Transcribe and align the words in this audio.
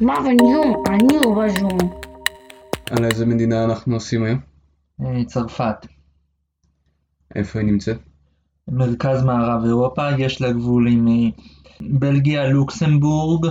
מה 0.00 0.18
אבל 0.18 0.36
זום? 0.38 0.82
אני 0.86 1.18
לא 1.22 1.44
בזום. 1.44 2.00
על 2.90 3.04
איזה 3.04 3.26
מדינה 3.26 3.64
אנחנו 3.64 3.94
עושים 3.94 4.24
היום? 4.24 4.38
אה, 5.00 5.24
צרפת. 5.24 5.86
איפה 7.34 7.58
היא 7.58 7.66
נמצאת? 7.66 7.98
מרכז 8.68 9.22
מערב 9.22 9.64
אירופה, 9.64 10.08
יש 10.18 10.40
לה 10.40 10.52
גבול 10.52 10.88
עם 10.88 11.08
אה, 11.08 11.42
בלגיה, 11.80 12.48
לוקסמבורג, 12.48 13.46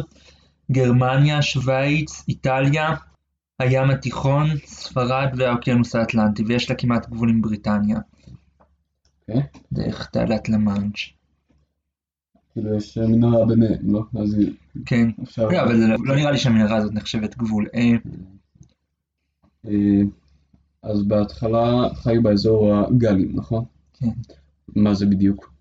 גרמניה, 0.71 1.41
שווייץ, 1.41 2.23
איטליה, 2.28 2.96
הים 3.60 3.90
התיכון, 3.90 4.48
ספרד 4.66 5.29
והאוקיינוס 5.38 5.96
האטלנטי, 5.96 6.44
ויש 6.48 6.70
לה 6.70 6.76
כמעט 6.76 7.10
גבול 7.10 7.29
עם 7.29 7.42
בריטניה. 7.42 7.98
אוקיי. 9.29 9.44
דרך 9.72 10.06
תעלת 10.06 10.50
למאנץ'. 10.50 11.17
כאילו 12.58 12.76
יש 12.76 12.97
מנהרה 12.97 13.46
ביניהם, 13.46 13.94
לא? 13.94 14.03
אז 14.21 14.33
היא- 14.33 14.53
כן. 14.85 15.10
אפשר... 15.23 15.47
לא, 15.47 15.62
אבל 15.63 15.78
זה 15.79 15.87
לא- 15.87 15.96
לא 16.05 16.16
נראה 16.16 16.31
לי 16.31 16.38
שהמנהרה 16.38 16.77
הזאת 16.77 16.94
נחשבת 16.94 17.38
גבול. 17.38 17.67
אה, 17.76 17.91
אה, 19.68 20.02
אז 20.84 21.04
בהתחלה 21.04 21.90
חיו 21.94 22.23
באזור 22.23 22.73
הגלים, 22.76 23.32
נכון? 23.35 23.66
כן. 23.94 24.08
מה 24.76 24.94
זה 24.94 25.05
בדיוק? 25.05 25.54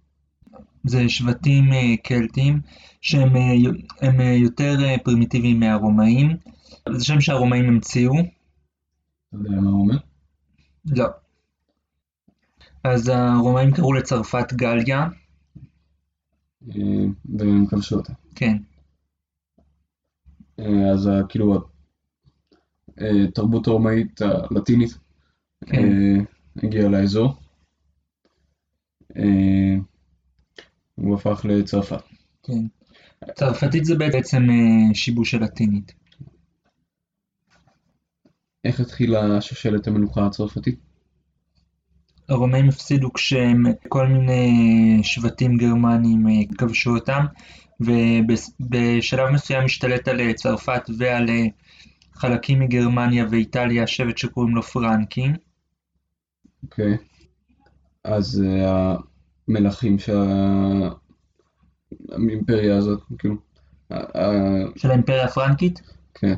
זה 0.84 1.08
שבטים 1.08 1.72
אה, 1.72 1.96
קלטים 2.02 2.60
שהם 3.00 3.36
אה, 3.36 3.54
יו- 3.54 3.72
הם 4.00 4.20
אה, 4.20 4.24
יותר 4.34 4.76
אה, 4.84 4.96
פרימיטיביים 5.04 5.60
מהרומאים. 5.60 6.36
זה 6.96 7.04
שם 7.04 7.20
שהרומאים 7.20 7.64
המציאו. 7.68 8.12
אתה 8.14 8.24
יודע 9.36 9.50
מה 9.60 9.70
הוא 9.70 9.80
אומר? 9.80 9.96
לא. 10.86 11.06
אז 12.84 13.08
הרומאים 13.08 13.70
קראו 13.72 13.92
לצרפת 13.92 14.52
גליה. 14.52 15.06
אה, 16.70 17.04
והם 17.38 17.66
כבשו 17.66 17.96
אותה. 17.96 18.12
כן. 18.34 18.56
אה, 20.60 20.90
אז 20.94 21.06
ה- 21.06 21.26
כאילו 21.28 21.54
התרבות 22.98 23.66
הרומאית 23.66 24.20
הלטינית 24.22 24.90
כן. 25.66 25.76
אה, 25.76 26.22
הגיעה 26.62 26.88
לאזור. 26.88 27.34
אה, 29.16 29.76
הוא 30.94 31.14
הפך 31.14 31.44
לצרפת. 31.48 32.02
כן. 32.42 32.66
צרפתית 33.34 33.84
זה 33.84 33.94
בעצם 33.98 34.36
אה, 34.50 34.94
שיבוש 34.94 35.30
של 35.30 35.42
לטינית. 35.42 35.92
איך 38.64 38.80
התחילה 38.80 39.40
שושלת 39.40 39.86
המלוכה 39.86 40.26
הצרפתית? 40.26 40.78
הרומאים 42.28 42.68
הפסידו 42.68 43.12
כשהם 43.12 43.64
כל 43.88 44.06
מיני 44.06 45.00
שבטים 45.02 45.56
גרמנים 45.56 46.28
אה, 46.28 46.32
כבשו 46.58 46.94
אותם 46.94 47.24
ובשלב 47.80 49.28
מסוים 49.30 49.64
השתלט 49.64 50.08
על 50.08 50.20
אה, 50.20 50.34
צרפת 50.34 50.82
ועל 50.98 51.28
אה, 51.30 51.46
חלקים 52.12 52.60
מגרמניה 52.60 53.26
ואיטליה 53.30 53.86
שבט 53.86 54.18
שקוראים 54.18 54.54
לו 54.54 54.62
פרנקים. 54.62 55.32
אוקיי. 56.62 56.96
אז 58.04 58.44
אה, 58.46 58.96
המלכים 59.48 59.98
של 59.98 60.18
האימפריה 62.08 62.76
הזאת, 62.76 63.02
כאילו, 63.18 63.36
של 64.76 64.90
האימפריה 64.90 65.24
הפרנקית? 65.24 65.82
כן, 66.14 66.34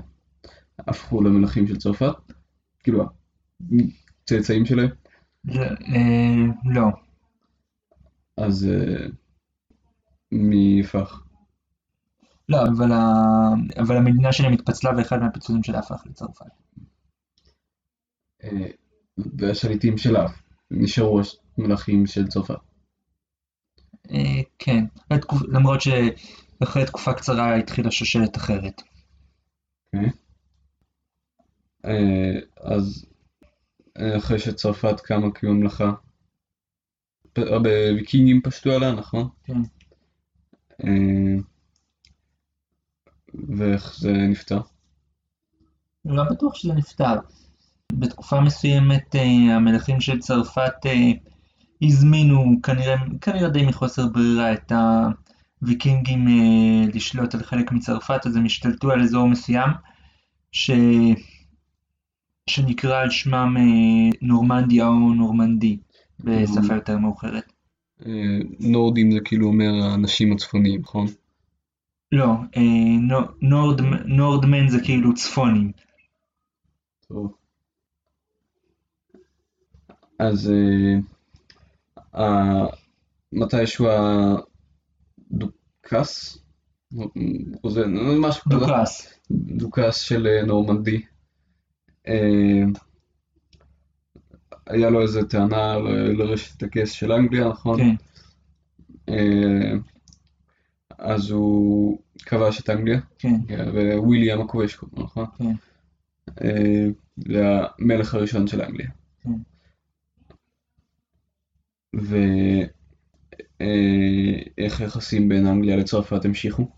הפכו 0.79 1.23
למלכים 1.23 1.67
של 1.67 1.77
צרפת? 1.77 2.15
כאילו, 2.83 3.05
צאצאים 4.27 4.67
שלהם? 4.67 4.89
לא, 5.45 5.63
אה, 5.63 6.45
לא. 6.65 6.87
אז 8.37 8.69
אה, 8.69 9.07
מי 10.33 10.81
הפך? 10.85 11.23
לא, 12.49 12.59
אבל, 12.63 12.93
ה... 12.93 13.03
אבל 13.81 13.97
המדינה 13.97 14.33
שלהם 14.33 14.53
התפצלה 14.53 14.91
ואחד 14.97 15.19
מהפיצולים 15.19 15.63
שלה 15.63 15.79
הפך 15.79 16.03
לצרפת. 16.07 16.47
אה, 18.45 18.67
והשליטים 19.39 19.99
שלה 19.99 20.27
נשארו 20.71 21.21
מלכים 21.59 22.07
של 22.07 22.29
צרפת. 22.29 22.55
אה, 24.11 24.43
כן, 24.59 24.85
לתקופ... 25.11 25.43
למרות 25.43 25.81
שאחרי 25.81 26.87
תקופה 26.87 27.13
קצרה 27.15 27.57
התחילה 27.57 27.91
שושלת 27.91 28.37
אחרת. 28.37 28.83
אה, 31.85 32.41
אז 32.57 33.07
אחרי 33.99 34.39
שצרפת 34.39 35.01
קמה 35.01 35.31
כממלכה, 35.31 35.93
הרבה 37.37 37.71
פשטו 38.45 38.71
עליה, 38.71 38.93
נכון? 38.93 39.29
כן. 39.45 39.61
אה, 40.85 41.37
ואיך 43.57 43.97
זה 43.99 44.13
נפתר? 44.13 44.61
לא 46.05 46.25
בטוח 46.31 46.55
שזה 46.55 46.73
נפתר. 46.73 47.15
בתקופה 47.93 48.41
מסוימת 48.41 49.17
אה, 49.17 49.57
המלכים 49.57 50.01
של 50.01 50.19
צרפת 50.19 50.87
אה, 50.87 51.11
הזמינו, 51.83 52.45
כנראה, 52.63 52.97
כנראה 53.21 53.49
די 53.49 53.67
מחוסר 53.67 54.07
ברירה, 54.07 54.53
את 54.53 54.73
הוויקינגים 55.63 56.29
אה, 56.29 56.91
לשלוט 56.95 57.35
על 57.35 57.43
חלק 57.43 57.73
מצרפת, 57.73 58.27
אז 58.27 58.37
הם 58.37 58.45
השתלטו 58.45 58.91
על 58.91 59.03
אזור 59.03 59.29
מסוים 59.29 59.71
ש... 60.53 60.71
שנקרא 62.49 63.01
על 63.01 63.11
שמם 63.11 63.57
אה, 63.59 64.11
נורמנדיה 64.23 64.87
או 64.87 65.15
נורמנדי 65.15 65.79
בשפה 66.21 66.75
יותר 66.75 66.99
מאוחרת. 66.99 67.53
אה, 68.07 68.13
נורדים 68.61 69.11
זה 69.11 69.19
כאילו 69.25 69.47
אומר 69.47 69.71
האנשים 69.85 70.33
הצפוניים, 70.33 70.81
נכון? 70.81 71.07
לא, 72.13 72.27
אה, 72.57 72.63
נו- 73.01 73.27
נורד, 73.43 73.81
נורדמן 74.05 74.69
זה 74.69 74.79
כאילו 74.85 75.15
צפונים. 75.15 75.73
טוב. 77.09 77.35
אז 80.19 80.51
אה, 80.51 80.99
ה- 82.23 82.67
מתישהו 83.33 83.87
הדוכס, 85.31 86.39
משהו 88.21 88.43
דוכס. 88.51 89.19
דוכס 89.31 90.01
של 90.01 90.27
נורמנדי, 90.47 91.03
היה 94.67 94.91
לו 94.91 95.03
איזה 95.03 95.25
טענה 95.29 95.79
ל- 95.79 96.13
לרשת 96.19 96.63
הכס 96.63 96.91
של 96.91 97.13
אנגליה, 97.13 97.49
נכון? 97.49 97.77
כן, 97.81 97.95
אה, 99.09 99.73
אז 100.99 101.31
הוא 101.31 101.99
כבש 102.19 102.61
את 102.61 102.71
אנגליה, 102.71 103.01
כן, 103.19 103.35
וויליאם 103.99 104.41
הכובש 104.41 104.75
קוראים 104.77 105.05
נכון? 105.05 105.27
כן. 105.39 105.53
אה, 106.45 106.87
זה 107.17 107.45
המלך 107.79 108.15
הראשון 108.15 108.47
של 108.47 108.63
אנגליה. 108.63 108.89
כן. 109.23 109.31
ואיך 113.61 114.81
היחסים 114.81 115.29
בין 115.29 115.47
אנגליה 115.47 115.77
לצרפת 115.77 116.25
המשיכו? 116.25 116.69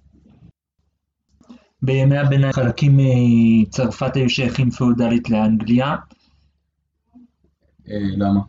בימי 1.82 2.18
הביניים 2.18 2.52
חלקים 2.52 2.98
מצרפת 3.00 4.16
היו 4.16 4.30
שייכים 4.30 4.70
פאודלית 4.70 5.30
לאנגליה, 5.30 5.96
אה, 7.90 7.96
למה? 8.16 8.40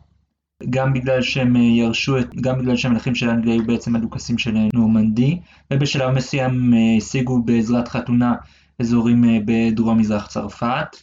גם 0.70 0.92
בגלל 0.92 1.22
שהם 1.22 1.56
אה, 1.56 1.60
ירשו 1.60 2.18
את, 2.18 2.34
גם 2.34 2.58
בגלל 2.58 2.76
שהמלכים 2.76 3.14
של 3.14 3.28
אנגליה 3.28 3.54
היו 3.54 3.66
בעצם 3.66 3.96
הדוכסים 3.96 4.38
של 4.38 4.56
אה, 4.56 4.68
נורמנדי, 4.74 5.38
ובשלב 5.72 6.10
מסוים 6.10 6.74
השיגו 6.98 7.42
בעזרת 7.42 7.88
חתונה 7.88 8.34
אזורים 8.78 9.24
בדרום 9.44 9.98
מזרח 9.98 10.26
צרפת. 10.26 10.96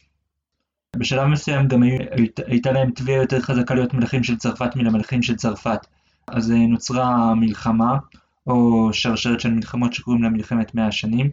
בשלב 0.95 1.27
מסוים 1.27 1.67
גם 1.67 1.83
היו, 1.83 1.97
היית- 2.11 2.39
הייתה 2.47 2.71
להם 2.71 2.91
תביעה 2.91 3.21
יותר 3.21 3.41
חזקה 3.41 3.73
להיות 3.73 3.93
מלכים 3.93 4.23
של 4.23 4.37
צרפת 4.37 4.75
מלמלכים 4.75 5.23
של 5.23 5.35
צרפת, 5.35 5.87
אז 6.27 6.51
נוצרה 6.51 7.35
מלחמה, 7.35 7.97
או 8.47 8.89
שרשרת 8.93 9.39
של 9.39 9.53
מלחמות 9.53 9.93
שקוראים 9.93 10.23
לה 10.23 10.29
מלחמת 10.29 10.75
מאה 10.75 10.87
השנים. 10.87 11.29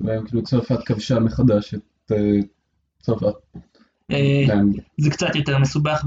והם 0.00 0.26
כאילו 0.26 0.42
צרפת 0.42 0.78
כבשה 0.86 1.18
מחדש 1.20 1.74
את 1.74 2.12
אה, 2.12 2.40
צרפת. 3.02 3.34
אה, 4.10 4.44
לאנגליה. 4.48 4.84
זה 5.00 5.10
קצת 5.10 5.34
יותר 5.34 5.58
מסובך, 5.58 6.04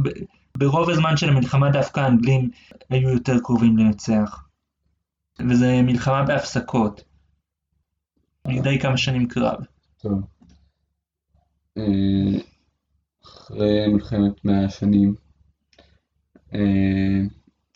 ברוב 0.57 0.89
הזמן 0.89 1.17
של 1.17 1.29
המלחמה 1.29 1.71
דווקא 1.71 1.99
האנגלים 1.99 2.49
היו 2.89 3.09
יותר 3.09 3.39
קרובים 3.39 3.77
לנצח. 3.77 4.43
וזה 5.49 5.81
מלחמה 5.81 6.23
בהפסקות. 6.23 7.03
מדי 8.47 8.79
כמה 8.79 8.97
שנים 8.97 9.27
קרב. 9.27 9.59
טוב. 10.01 10.21
אה, 11.77 11.83
אחרי 13.23 13.87
מלחמת 13.87 14.45
מאה 14.45 14.65
השנים, 14.65 15.15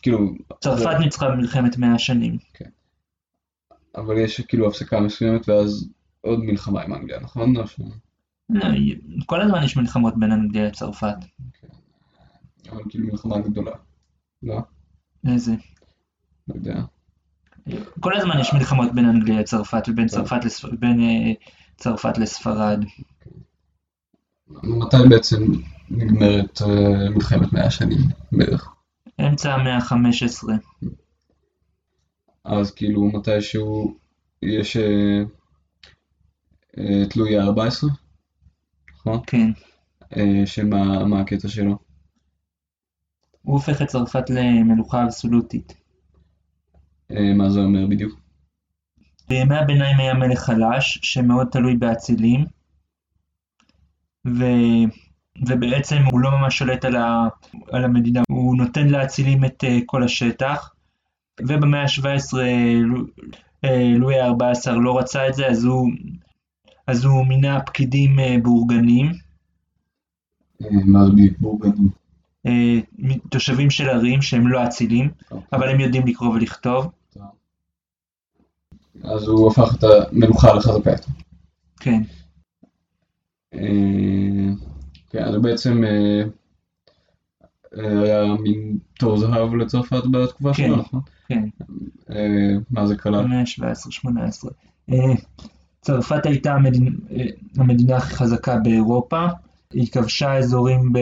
כאילו, 0.02 0.18
צרפת 0.60 1.00
ניצחה 1.00 1.28
במלחמת 1.28 1.76
מאה 1.78 1.94
השנים. 1.94 2.38
אבל 3.96 4.18
יש 4.18 4.40
כאילו 4.40 4.68
הפסקה 4.68 5.00
מסוימת 5.00 5.48
ואז 5.48 5.88
עוד 6.22 6.38
מלחמה 6.38 6.82
עם 6.82 6.94
אנגליה, 6.94 7.20
נכון? 7.20 7.54
לא, 8.50 8.64
כל 9.26 9.40
הזמן 9.40 9.62
יש 9.62 9.76
מלחמות 9.76 10.18
בין 10.18 10.32
אנגליה 10.32 10.66
לצרפת. 10.66 11.16
אבל 12.70 12.82
כאילו 12.88 13.06
מלחמה 13.06 13.38
גדולה. 13.38 13.72
לא? 14.42 14.58
איזה? 15.28 15.52
לא 16.48 16.54
יודע. 16.54 16.82
כל 18.00 18.16
הזמן 18.16 18.40
יש 18.40 18.54
מלחמות 18.54 18.94
בין 18.94 19.04
אנגליה 19.04 19.40
לצרפת 19.40 19.82
ובין 19.88 20.06
צרפת. 20.06 20.40
בין 20.78 21.00
אה, 21.00 21.32
צרפת 21.76 22.18
לספרד. 22.18 22.84
מתי 24.48 24.96
בעצם 25.10 25.42
נגמרת 25.90 26.62
אה, 26.62 27.10
מלחמת 27.10 27.52
מאה 27.52 27.66
השנים 27.66 27.98
בערך? 28.32 28.68
אמצע 29.20 29.54
המאה 29.54 29.76
ה-15. 29.76 30.48
אז 32.44 32.70
כאילו 32.70 33.04
מתישהו 33.04 33.94
יש 34.42 34.76
אה, 36.78 37.02
את 37.02 37.16
לואי 37.16 37.38
ה-14, 37.38 37.86
נכון? 38.96 39.20
כן. 39.26 39.50
אה, 40.16 40.46
שמה 40.46 41.04
מה 41.04 41.20
הקטע 41.20 41.48
שלו? 41.48 41.78
הוא 43.42 43.54
הופך 43.54 43.82
את 43.82 43.86
צרפת 43.86 44.30
למלוכה 44.30 45.04
אבסולוטית. 45.04 45.74
אה, 47.10 47.34
מה 47.34 47.50
זה 47.50 47.60
אומר 47.60 47.86
בדיוק? 47.86 48.20
בימי 49.28 49.56
הביניים 49.56 49.98
היה 49.98 50.14
מלך 50.14 50.38
חלש, 50.38 50.98
שמאוד 51.02 51.48
תלוי 51.50 51.76
באצילים, 51.76 52.44
ו... 54.26 54.44
ובעצם 55.48 55.96
הוא 56.10 56.20
לא 56.20 56.30
ממש 56.30 56.58
שולט 56.58 56.84
על, 56.84 56.96
ה... 56.96 57.28
על 57.72 57.84
המדינה, 57.84 58.22
הוא 58.28 58.56
נותן 58.56 58.88
לאצילים 58.88 59.44
את 59.44 59.64
כל 59.86 60.04
השטח, 60.04 60.74
ובמאה 61.40 61.82
ה-17 61.82 62.36
לואי 63.98 64.20
ה-14 64.20 64.70
לא 64.70 64.98
רצה 64.98 65.28
את 65.28 65.34
זה, 65.34 65.46
אז 65.46 65.64
הוא, 65.64 65.88
אז 66.86 67.04
הוא 67.04 67.26
מינה 67.26 67.60
פקידים 67.60 68.18
uh, 68.18 68.22
בורגנים, 68.42 69.12
אה, 70.62 70.68
מה 70.84 71.04
זה 71.04 71.12
בדיוק 71.12 71.38
בורגנים? 71.38 71.88
uh, 72.46 72.50
תושבים 73.30 73.70
של 73.70 73.88
ערים 73.88 74.22
שהם 74.22 74.48
לא 74.48 74.64
אצילים, 74.64 75.10
אבל 75.52 75.68
הם 75.68 75.80
יודעים 75.80 76.06
לקרוא 76.06 76.28
ולכתוב, 76.28 76.90
אז 79.04 79.28
הוא 79.28 79.50
הפך 79.50 79.74
את 79.78 79.84
המלוכה 79.84 80.54
לחזקה 80.54 80.90
יותר. 80.90 81.10
כן, 81.80 82.02
אה, 83.54 84.52
כן, 85.10 85.24
אז 85.24 85.36
בעצם 85.42 85.84
אה, 85.84 86.22
אה, 87.78 88.02
היה 88.02 88.34
מין 88.34 88.78
תור 88.98 89.16
זהב 89.16 89.54
לצרפת 89.54 90.02
בתקופה 90.10 90.54
כן. 90.54 90.66
שלו, 90.66 90.76
נכון? 90.76 91.00
כן. 91.28 91.48
אה, 92.10 92.54
מה 92.70 92.86
זה 92.86 92.96
כלל? 92.96 93.24
במאה 93.24 93.40
ה-17-18. 93.40 94.48
אה, 94.92 94.96
צרפת 95.82 96.26
הייתה 96.26 96.52
המדינה, 96.52 96.90
המדינה 97.58 97.96
הכי 97.96 98.14
חזקה 98.14 98.56
באירופה, 98.56 99.26
היא 99.72 99.92
כבשה 99.92 100.34
אזורים, 100.38 100.92
ב, 100.92 100.98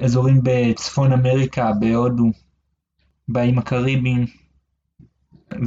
אזורים 0.00 0.40
בצפון 0.42 1.12
אמריקה, 1.12 1.72
בהודו, 1.80 2.30
באיים 3.28 3.58
הקריביים, 3.58 4.26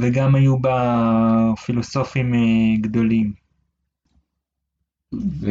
וגם 0.00 0.34
היו 0.34 0.58
בה 0.58 1.52
פילוסופים 1.64 2.34
אה, 2.34 2.40
גדולים. 2.80 3.32
ו... 5.14 5.50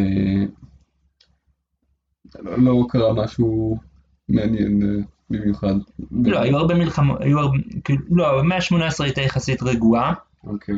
לא 2.44 2.86
קרה 2.90 3.14
משהו 3.14 3.78
מעניין 4.30 4.82
אה, 4.84 5.04
במיוחד. 5.30 5.74
לא, 6.12 6.40
היו 6.40 6.58
הרבה 6.58 6.76
מלחמות, 6.76 7.22
היו 7.22 7.40
הרבה, 7.40 7.58
כאילו, 7.84 8.02
לא, 8.10 8.42
במאה 8.42 8.58
ה-18 8.58 9.04
הייתה 9.04 9.22
יחסית 9.22 9.64
רגועה, 9.64 10.14
אוקיי. 10.44 10.76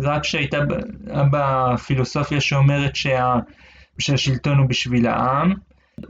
רק 0.00 0.24
שהייתה 0.24 0.58
בפילוסופיה 1.32 2.40
שאומרת 2.40 2.96
שה, 2.96 3.34
שהשלטון 3.98 4.58
הוא 4.58 4.68
בשביל 4.68 5.06
העם. 5.06 5.54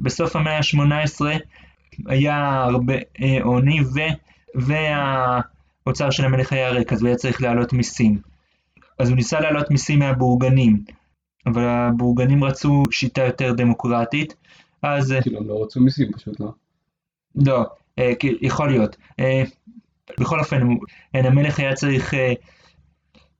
בסוף 0.01 0.37
המאה 0.37 0.57
ה-18 0.57 1.21
היה 2.07 2.65
הרבה 2.65 2.95
אה, 3.23 3.39
עוני 3.43 3.81
ו, 3.81 4.01
והאוצר 4.55 6.11
של 6.11 6.25
המלך 6.25 6.53
היה 6.53 6.71
ריק, 6.71 6.93
אז 6.93 7.01
הוא 7.01 7.09
היה 7.09 7.17
צריך 7.17 7.43
להעלות 7.43 7.73
מיסים. 7.73 8.19
אז 8.99 9.09
הוא 9.09 9.17
ניסה 9.17 9.41
להעלות 9.41 9.71
מיסים 9.71 9.99
מהבורגנים, 9.99 10.85
אבל 11.47 11.63
הבורגנים 11.65 12.45
רצו 12.45 12.83
שיטה 12.91 13.25
יותר 13.25 13.53
דמוקרטית, 13.53 14.35
אז 14.83 15.13
אה, 15.13 15.23
כאילו 15.23 15.39
הם 15.39 15.49
לא 15.49 15.63
רצו 15.63 15.81
מיסים 15.81 16.13
פשוט, 16.13 16.41
לא? 16.41 16.53
לא, 17.37 17.67
אה, 17.99 18.13
יכול 18.41 18.71
להיות. 18.71 18.97
אה, 19.21 19.43
בכל 20.21 20.39
אופן, 20.39 20.69
אה, 21.15 21.21
המלך 21.21 21.59
היה 21.59 21.75
צריך 21.75 22.15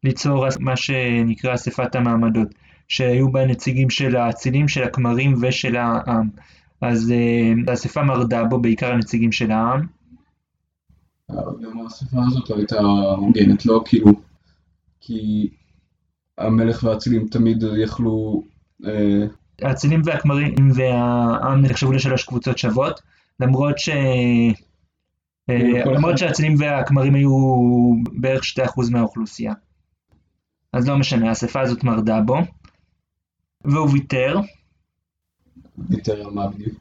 ליצור 0.05 0.47
מה 0.61 0.77
שנקרא 0.77 1.55
אספת 1.55 1.95
המעמדות, 1.95 2.49
שהיו 2.89 3.33
בה 3.33 3.47
נציגים 3.47 3.91
של 3.91 4.17
האצילים, 4.17 4.69
של 4.69 4.83
הכמרים 4.83 5.35
ושל 5.41 5.77
העם. 5.77 6.29
אז 6.81 7.11
אה, 7.11 7.53
האספה 7.69 8.03
מרדה 8.03 8.45
בו, 8.45 8.61
בעיקר 8.61 8.93
הנציגים 8.93 9.33
של 9.33 9.51
העם. 9.51 9.87
גם 11.31 11.81
האספה 11.85 12.19
הזאת 12.27 12.51
לא 12.51 12.57
הייתה 12.57 12.81
הוגנת, 13.17 13.67
לא 13.67 13.83
כאילו, 13.85 14.13
כי 15.01 15.49
המלך 16.39 16.85
והאצילים 16.85 17.29
תמיד 17.29 17.65
יכלו, 17.83 18.43
אה, 18.87 19.27
האצילים 19.63 20.03
והכמרים 20.05 20.71
והעם 20.75 21.61
נחשבו 21.61 21.93
לשלוש 21.93 22.25
קבוצות 22.25 22.59
שוות, 22.59 23.01
למרות 23.41 23.79
ש... 23.79 23.89
אה, 25.51 25.85
למרות 25.95 26.19
שהאצילים 26.19 26.55
והכמרים 26.59 27.15
היו 27.15 27.31
בערך 28.13 28.43
2% 28.45 28.91
מהאוכלוסייה. 28.91 29.53
אז 30.77 30.89
לא 30.89 30.99
משנה, 30.99 31.29
האספה 31.29 31.61
הזאת 31.61 31.85
מרדה 31.85 32.21
בו, 32.21 32.39
והוא 33.65 33.91
ויתר, 33.93 34.41
ויתר 35.79 36.27
על 36.27 36.31
מה 36.31 36.49
בדיוק, 36.49 36.75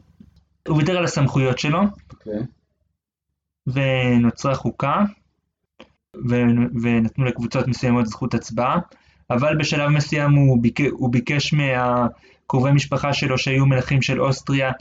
הוא 0.67 0.77
ויתר 0.77 0.97
על 0.97 1.03
הסמכויות 1.03 1.59
שלו, 1.59 1.79
אוקיי, 2.13 2.39
ונוצרה 3.67 4.55
חוקה, 4.55 5.03
ו- 6.29 6.81
ונתנו 6.81 7.25
לקבוצות 7.25 7.67
מסוימות 7.67 8.05
זכות 8.05 8.33
הצבעה, 8.33 8.79
אבל 9.29 9.57
בשלב 9.57 9.89
מסוים 9.89 10.31
הוא, 10.31 10.61
ביק... 10.61 10.79
הוא 10.91 11.11
ביקש 11.11 11.53
מהקרובי 11.53 12.71
משפחה 12.71 13.13
שלו 13.13 13.37
שהיו 13.37 13.65
מלכים 13.65 14.01
של 14.01 14.21
אוסטריה 14.21 14.71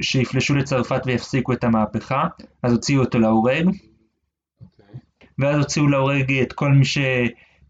שיפלשו 0.00 0.54
לצרפת 0.54 1.02
ויפסיקו 1.06 1.52
את 1.52 1.64
המהפכה, 1.64 2.26
אז 2.62 2.72
הוציאו 2.72 3.00
אותו 3.00 3.18
להורג, 3.18 3.66
אוקיי, 4.62 4.94
ואז 5.38 5.56
הוציאו 5.56 5.88
להורג 5.88 6.32
את 6.32 6.52
כל 6.52 6.72
מי 6.72 6.84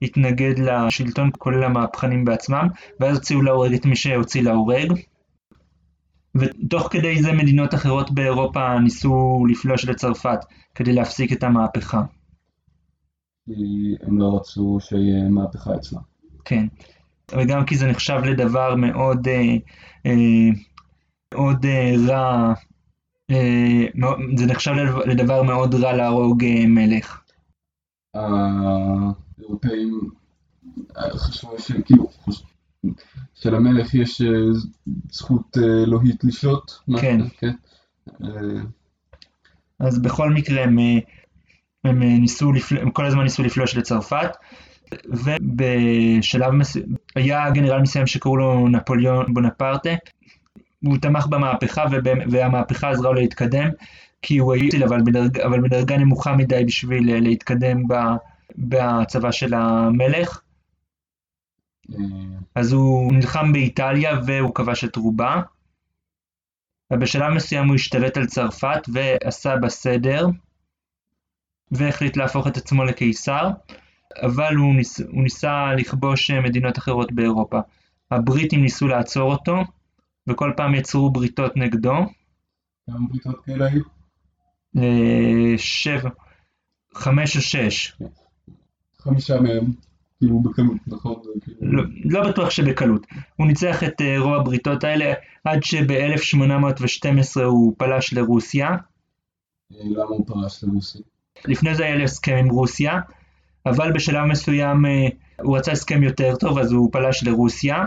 שהתנגד 0.02 0.58
לשלטון, 0.58 1.31
כולל 1.38 1.64
המהפכנים 1.64 2.25
בעצמם, 2.25 2.69
ואז 3.00 3.16
הוציאו 3.16 3.43
להורג 3.43 3.75
את 3.75 3.87
מי 3.87 3.96
שהוציא 3.96 4.43
להורג. 4.43 4.93
ותוך 6.34 6.88
כדי 6.90 7.22
זה 7.22 7.32
מדינות 7.32 7.75
אחרות 7.75 8.10
באירופה 8.10 8.78
ניסו 8.78 9.44
לפלוש 9.50 9.84
לצרפת 9.84 10.38
כדי 10.75 10.93
להפסיק 10.93 11.32
את 11.32 11.43
המהפכה. 11.43 12.02
כי 13.46 13.52
הם 14.02 14.19
לא 14.19 14.37
רצו 14.37 14.78
שיהיה 14.81 15.28
מהפכה 15.31 15.75
אצלם. 15.76 16.00
כן. 16.44 16.66
וגם 17.32 17.64
כי 17.66 17.76
זה 17.76 17.87
נחשב 17.87 18.20
לדבר 18.25 18.75
מאוד, 18.75 19.28
אה, 19.28 19.43
אה, 20.06 20.49
מאוד 21.35 21.64
אה, 21.66 21.92
רע, 22.09 22.52
אה, 23.30 23.87
זה 24.37 24.47
נחשב 24.47 24.71
לדבר- 24.73 25.04
לדבר 25.04 25.42
מאוד 25.42 25.75
רע 25.75 25.92
להרוג 25.92 26.44
אה, 26.44 26.64
מלך. 26.66 27.21
האירופאים 29.42 30.00
אה, 30.96 31.18
חשבו 31.18 31.58
שכאילו, 31.58 32.08
שלמלך 33.34 33.94
יש 33.94 34.22
אה, 34.22 34.28
זכות 35.11 35.58
אה, 35.58 35.82
אלוהית 35.82 36.25
לשלוט, 36.25 36.72
כן. 37.00 37.20
כן. 37.38 37.52
אז 39.78 39.99
בכל 39.99 40.30
מקרה 40.30 40.62
הם, 40.62 40.78
הם, 41.84 42.02
ניסו, 42.02 42.52
לפל... 42.52 42.78
הם 42.78 42.90
כל 42.90 43.06
הזמן 43.06 43.22
ניסו 43.22 43.42
לפלוש 43.42 43.76
לצרפת, 43.76 44.30
ובשלב 45.06 46.50
מסוים, 46.50 46.84
היה 47.16 47.50
גנרל 47.50 47.80
מסוים 47.80 48.06
שקראו 48.06 48.37
לו 48.37 48.68
נפוליאון 48.68 49.34
בונפרטה, 49.34 49.90
הוא 50.84 50.96
תמך 50.96 51.26
במהפכה 51.26 51.84
והמהפכה 52.30 52.90
עזרה 52.90 53.12
לו 53.12 53.14
להתקדם, 53.14 53.68
כי 54.22 54.38
הוא 54.38 54.52
היה, 54.52 54.84
אבל 54.84 55.02
בדרג, 55.04 55.40
אבל 55.40 55.61
בדרגה 55.61 55.96
נמוכה 55.96 56.37
מדי 56.37 56.64
בשביל 56.64 57.20
להתקדם 57.20 57.88
ב, 57.88 57.94
בצבא 58.59 59.30
של 59.30 59.54
המלך, 59.54 60.40
אה, 61.90 61.97
אז 62.54 62.73
הוא 62.73 63.12
נלחם 63.12 63.52
באיטליה 63.52 64.21
והוא 64.26 64.54
כבש 64.54 64.85
את 64.85 64.97
רובה. 64.97 65.42
ובשלב 66.92 67.32
מסוים 67.35 67.68
הוא 67.68 67.75
השתלט 67.75 68.16
על 68.16 68.26
צרפת 68.26 68.80
ועשה 68.92 69.56
בה 69.56 69.68
סדר, 69.68 70.26
והחליט 71.71 72.16
להפוך 72.16 72.47
את 72.47 72.56
עצמו 72.56 72.85
לקיסר, 72.85 73.50
אבל 74.23 74.54
הוא, 74.56 74.75
ניס, 74.75 75.00
הוא 75.00 75.23
ניסה 75.23 75.75
לכבוש 75.78 76.30
אה, 76.30 76.40
מדינות 76.40 76.78
אחרות 76.78 77.12
באירופה. 77.12 77.61
הבריטים 78.11 78.62
ניסו 78.62 78.88
לעצור 78.88 79.32
אותו, 79.32 79.56
וכל 80.28 80.52
פעם 80.56 80.75
יצרו 80.75 81.11
בריתות 81.11 81.56
נגדו. 81.56 81.94
כמה 82.87 83.09
בריתות 83.09 83.44
כאלה 83.44 83.66
היו? 83.66 83.82
אה, 84.76 85.54
שבע, 85.56 86.11
חמש 86.94 87.37
או 87.37 87.40
שש. 87.40 87.92
חמישה 89.02 89.40
מהם, 89.40 89.64
כאילו 90.18 90.40
בקלות, 90.40 90.76
נכון? 90.87 91.14
לא, 91.61 91.82
לא 92.04 92.28
בטוח 92.28 92.50
שבקלות. 92.50 93.06
הוא 93.37 93.47
ניצח 93.47 93.85
את 93.85 94.00
אה, 94.00 94.21
רוב 94.21 94.35
הבריתות 94.35 94.85
האלה 94.85 95.12
עד 95.44 95.62
שב-1812 95.62 97.40
הוא 97.42 97.75
פלש 97.78 98.12
לרוסיה. 98.12 98.68
אה, 98.68 98.76
למה 99.85 100.04
הוא 100.04 100.26
פרש 100.26 100.64
לרוסיה? 100.64 101.00
לפני 101.44 101.75
זה 101.75 101.85
היה 101.85 101.97
לו 101.97 102.04
הסכם 102.04 102.37
עם 102.37 102.49
רוסיה, 102.49 103.00
אבל 103.66 103.92
בשלב 103.92 104.25
מסוים 104.25 104.87
אה, 104.87 105.09
הוא 105.42 105.56
רצה 105.56 105.73
הסכם 105.73 106.02
יותר 106.02 106.37
טוב, 106.37 106.59
אז 106.59 106.73
הוא 106.73 106.92
פלש 106.92 107.25
לרוסיה. 107.25 107.85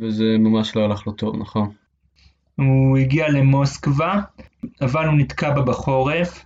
וזה 0.00 0.24
ממש 0.38 0.76
לא 0.76 0.84
הלך 0.84 1.06
לו 1.06 1.12
טוב, 1.12 1.36
נכון? 1.36 1.70
הוא 2.56 2.98
הגיע 2.98 3.28
למוסקבה, 3.28 4.20
אבל 4.80 5.06
הוא 5.06 5.14
נתקע 5.14 5.50
בה 5.50 5.62
בחורף, 5.62 6.44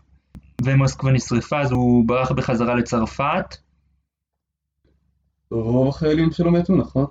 ומוסקבה 0.64 1.12
נשרפה, 1.12 1.61
אז 1.61 1.73
הוא 1.73 2.09
ברח 2.09 2.33
בחזרה 2.33 2.75
לצרפת. 2.75 3.56
רוב 5.50 5.88
החיילים 5.88 6.33
שלו 6.33 6.52
מתו, 6.52 6.76
נכון? 6.76 7.06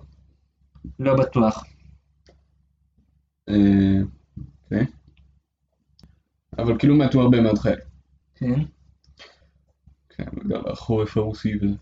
לא 0.99 1.15
בטוח. 1.17 1.63
אה, 3.49 4.01
אוקיי. 4.63 4.85
אבל 6.57 6.79
כאילו 6.79 6.95
מתו 6.95 7.21
הרבה 7.21 7.41
מאוד 7.41 7.57
חיילים. 7.57 7.85
כן. 8.35 8.61
כן, 10.09 10.25
בגלל 10.33 10.61
החורף 10.71 11.17
הרוסי 11.17 11.55
וזה. 11.61 11.75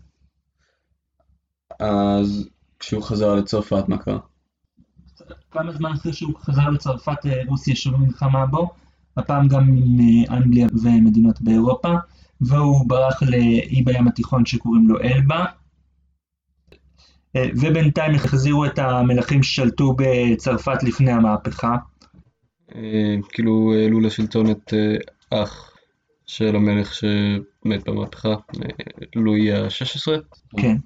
אז 1.80 2.48
כשהוא 2.78 3.02
חזר 3.02 3.34
לצרפת, 3.34 3.88
מה 3.88 3.98
קרה? 3.98 4.18
כמה 5.50 5.72
זמן 5.72 5.92
אחרי 5.92 6.12
שהוא 6.12 6.38
חזר 6.38 6.68
לצרפת, 6.68 7.26
אה, 7.26 7.42
רוסיה 7.46 7.76
שוב 7.76 7.94
נלחמה 8.00 8.46
בו, 8.46 8.70
הפעם 9.16 9.48
גם 9.48 9.62
עם 9.62 10.24
אנגליה 10.30 10.66
ומדינות 10.82 11.40
באירופה, 11.40 11.94
והוא 12.40 12.88
ברח 12.88 13.22
לאי 13.22 13.82
בים 13.82 14.08
התיכון 14.08 14.46
שקוראים 14.46 14.88
לו 14.88 15.00
אלבה. 15.00 15.44
אה, 17.36 17.44
ובינתיים 17.60 18.14
החזירו 18.14 18.64
את 18.64 18.78
המלכים 18.78 19.42
ששלטו 19.42 19.96
בצרפת 19.98 20.82
לפני 20.82 21.12
המהפכה. 21.12 21.76
אה, 22.74 23.16
כאילו 23.28 23.74
העלו 23.74 24.00
לשלטון 24.00 24.50
את 24.50 24.74
אה, 24.74 25.42
אח 25.42 25.70
של 26.26 26.56
המלך 26.56 26.94
שמת 26.94 27.88
במהפכה, 27.88 28.34
לואי 29.16 29.52
ה-16. 29.52 30.20
כן. 30.60 30.76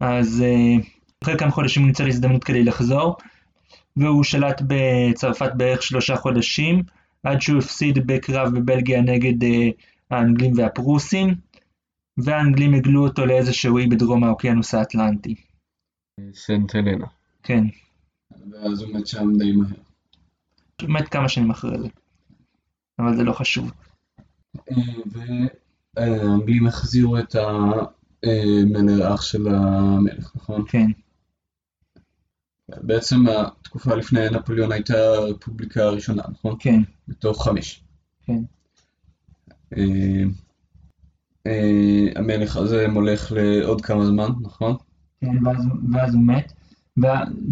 אז 0.00 0.44
אחרי 1.24 1.38
כמה 1.38 1.50
חודשים 1.50 1.82
הוא 1.82 1.88
ניצל 1.88 2.08
הזדמנות 2.08 2.44
כדי 2.44 2.64
לחזור, 2.64 3.16
והוא 3.98 4.24
שלט 4.24 4.62
בצרפת 4.66 5.50
בערך 5.56 5.82
שלושה 5.82 6.16
חודשים, 6.16 6.82
עד 7.22 7.40
שהוא 7.40 7.58
הפסיד 7.58 8.06
בקרב 8.06 8.58
בבלגיה 8.58 9.02
נגד 9.02 9.44
אה, 9.44 9.68
האנגלים 10.10 10.52
והפרוסים, 10.56 11.34
והאנגלים 12.18 12.74
הגלו 12.74 13.04
אותו 13.04 13.26
לאיזשהו 13.26 13.78
אי 13.78 13.86
בדרום 13.86 14.24
האוקיינוס 14.24 14.74
האטלנטי. 14.74 15.34
סנט 16.34 16.74
הלנה. 16.74 17.06
כן, 17.42 17.64
ואז 18.50 18.82
הוא 18.82 18.94
מת 18.94 19.06
שם 19.06 19.38
די 19.38 19.52
מהר. 19.52 19.68
הוא 20.82 20.90
מת 20.90 21.08
כמה 21.08 21.28
שנים 21.28 21.50
אחרי 21.50 21.78
זה, 21.78 21.88
אבל 22.98 23.16
זה 23.16 23.24
לא 23.24 23.32
חשוב. 23.32 23.72
והאנגלים 25.96 26.66
החזירו 26.66 27.18
את 27.18 27.34
המלך 27.34 29.14
אח 29.14 29.22
של 29.22 29.48
המלך, 29.48 30.32
נכון? 30.36 30.64
כן, 30.68 30.86
בעצם 32.76 33.26
התקופה 33.28 33.94
לפני 33.94 34.30
נפוליאון 34.30 34.72
הייתה 34.72 34.98
הרפובליקה 34.98 35.82
הראשונה, 35.82 36.22
נכון? 36.30 36.56
כן, 36.58 36.80
מתוך 37.08 37.44
חמש. 37.44 37.82
כן. 38.26 38.42
אה, 39.76 40.22
אה, 41.46 42.06
המלך 42.16 42.56
הזה 42.56 42.88
מולך 42.88 43.32
לעוד 43.36 43.80
כמה 43.80 44.06
זמן, 44.06 44.28
נכון? 44.40 44.76
כן, 45.20 45.46
ואז, 45.46 45.66
ואז 45.92 46.14
הוא 46.14 46.22
מת. 46.22 46.52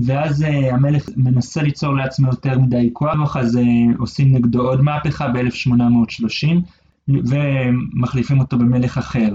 ואז 0.06 0.42
uh, 0.42 0.74
המלך 0.74 1.08
מנסה 1.16 1.62
ליצור 1.62 1.94
לעצמו 1.94 2.28
יותר 2.28 2.58
מדי 2.58 2.90
כוח, 2.92 3.36
אז 3.36 3.58
עושים 3.98 4.36
נגדו 4.36 4.68
עוד 4.68 4.80
מהפכה 4.80 5.28
ב-1830, 5.28 6.48
ומחליפים 7.08 8.40
אותו 8.40 8.58
במלך 8.58 8.98
אחר, 8.98 9.34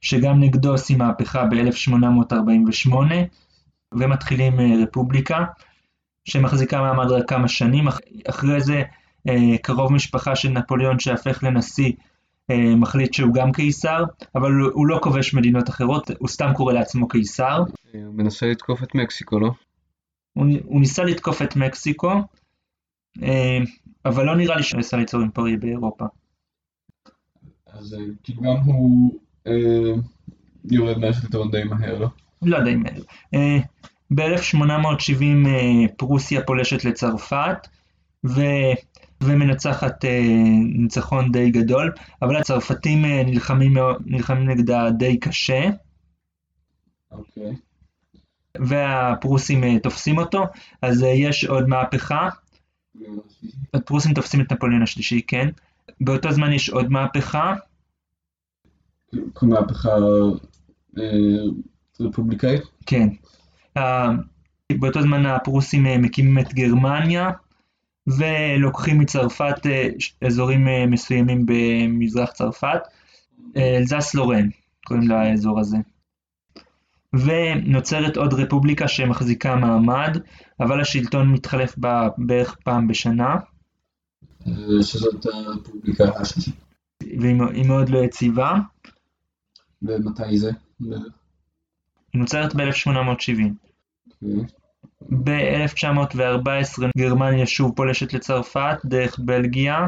שגם 0.00 0.40
נגדו 0.40 0.70
עושים 0.70 0.98
מהפכה 0.98 1.44
ב-1848, 1.44 2.96
ומתחילים 4.00 4.58
uh, 4.58 4.62
רפובליקה, 4.82 5.44
שמחזיקה 6.24 6.80
מעמד 6.80 7.10
רק 7.10 7.28
כמה 7.28 7.48
שנים. 7.48 7.88
אח- 7.88 7.98
אחרי 8.30 8.60
זה 8.60 8.82
uh, 9.28 9.32
קרוב 9.62 9.92
משפחה 9.92 10.36
של 10.36 10.48
נפוליאון 10.48 10.98
שהפך 10.98 11.42
לנשיא, 11.42 11.92
uh, 11.92 12.54
מחליט 12.76 13.14
שהוא 13.14 13.34
גם 13.34 13.52
קיסר, 13.52 14.04
אבל 14.34 14.52
הוא, 14.52 14.86
לא 14.86 14.98
כובש 15.02 15.34
מדינות 15.34 15.68
אחרות, 15.68 16.10
הוא 16.18 16.28
סתם 16.28 16.50
קורא 16.56 16.72
לעצמו 16.72 17.08
קיסר. 17.08 17.62
אה, 17.94 18.04
הוא 18.04 18.14
מנסה 18.14 18.46
לתקוף 18.46 18.82
את 18.82 18.94
מקסיקו, 18.94 19.40
לא? 19.40 19.50
הוא, 20.32 20.46
הוא 20.64 20.80
ניסה 20.80 21.04
לתקוף 21.04 21.42
את 21.42 21.56
מקסיקו, 21.56 22.12
אה, 23.22 23.58
אבל 24.04 24.24
לא 24.26 24.36
נראה 24.36 24.56
לי 24.56 24.62
שהוא 24.62 24.78
ניסה 24.78 24.96
ליצור 24.96 25.20
אימפריה 25.20 25.56
באירופה. 25.56 26.04
אז 27.66 27.94
אה, 27.94 27.98
כאילו 28.22 28.42
גם 28.42 28.56
הוא 28.64 29.20
אה, 29.46 29.92
יורד 30.70 30.98
מהשלטון 30.98 31.50
די 31.50 31.64
מהר, 31.64 31.98
לא? 31.98 32.08
לא 32.42 32.56
יודע 32.56 32.70
אם... 32.70 32.82
אה, 33.34 33.58
ב-1870 34.10 35.48
אה, 35.48 35.88
פרוסיה 35.96 36.42
פולשת 36.42 36.84
לצרפת, 36.84 37.68
ו... 38.26 38.40
ומנצחת 39.22 40.04
אה, 40.04 40.20
ניצחון 40.74 41.32
די 41.32 41.50
גדול, 41.50 41.92
אבל 42.22 42.36
הצרפתים 42.36 43.04
נלחמים, 43.04 43.74
נלחמים 44.06 44.50
נגדה 44.50 44.90
די 44.90 45.16
קשה, 45.20 45.64
אוקיי. 47.10 47.56
והפרוסים 48.58 49.78
תופסים 49.78 50.18
אותו, 50.18 50.44
אז 50.82 51.02
יש 51.02 51.44
עוד 51.44 51.68
מהפכה, 51.68 52.28
הפרוסים 53.74 54.14
תופסים 54.14 54.40
את 54.40 54.52
נפוליאון 54.52 54.82
השלישי, 54.82 55.22
כן? 55.26 55.48
באותו 56.00 56.32
זמן 56.32 56.52
יש 56.52 56.70
עוד 56.70 56.88
מהפכה, 56.90 57.54
מהפכה 59.42 59.96
רפובליקאית? 62.00 62.62
כן. 62.86 63.08
אה, 63.76 64.10
באותו 64.72 65.02
זמן 65.02 65.26
הפרוסים 65.26 65.86
אה, 65.86 65.98
מקימים 65.98 66.38
את 66.38 66.54
גרמניה 66.54 67.30
ולוקחים 68.06 68.98
מצרפת 68.98 69.66
אה, 69.66 69.88
אזורים 70.26 70.90
מסוימים 70.90 71.46
במזרח 71.46 72.32
צרפת, 72.32 72.80
אלזס 73.56 74.14
לורן 74.14 74.48
קוראים 74.84 75.08
לאזור 75.08 75.60
הזה. 75.60 75.76
ונוצרת 77.12 78.16
עוד 78.16 78.34
רפובליקה 78.34 78.88
שמחזיקה 78.88 79.56
מעמד, 79.56 80.18
אבל 80.60 80.80
השלטון 80.80 81.32
מתחלף 81.32 81.78
בה 81.78 82.08
בערך 82.18 82.56
פעם 82.64 82.88
בשנה, 82.88 83.36
שזאת 84.82 85.26
הרפובליקה 85.26 86.04
השלישית. 86.16 86.54
והיא 87.20 87.64
מאוד 87.66 87.88
לא 87.88 87.98
יציבה. 87.98 88.54
ומתי 89.82 90.38
זה? 90.38 90.50
בערך? 90.80 91.21
היא 92.12 92.20
נוצרת 92.20 92.54
ב-1870. 92.54 93.42
אוקיי. 94.22 94.44
ב-1914 95.10 96.82
גרמניה 96.98 97.46
שוב 97.46 97.72
פולשת 97.76 98.12
לצרפת 98.12 98.76
דרך 98.84 99.18
בלגיה, 99.18 99.86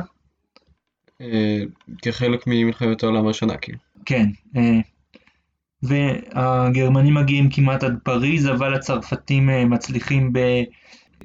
אה, 1.21 1.61
כחלק 2.03 2.45
ממלחמת 2.47 3.03
העולם 3.03 3.25
הראשונה, 3.25 3.57
כאילו. 3.57 3.79
כן, 4.07 4.27
אה, 4.57 4.81
והגרמנים 5.83 7.15
מגיעים 7.15 7.51
כמעט 7.51 7.85
עד 7.85 7.99
פריז, 8.03 8.49
אבל 8.49 8.75
הצרפתים 8.75 9.51
אה, 9.51 9.65
מצליחים 9.65 10.33
ב- 10.33 10.63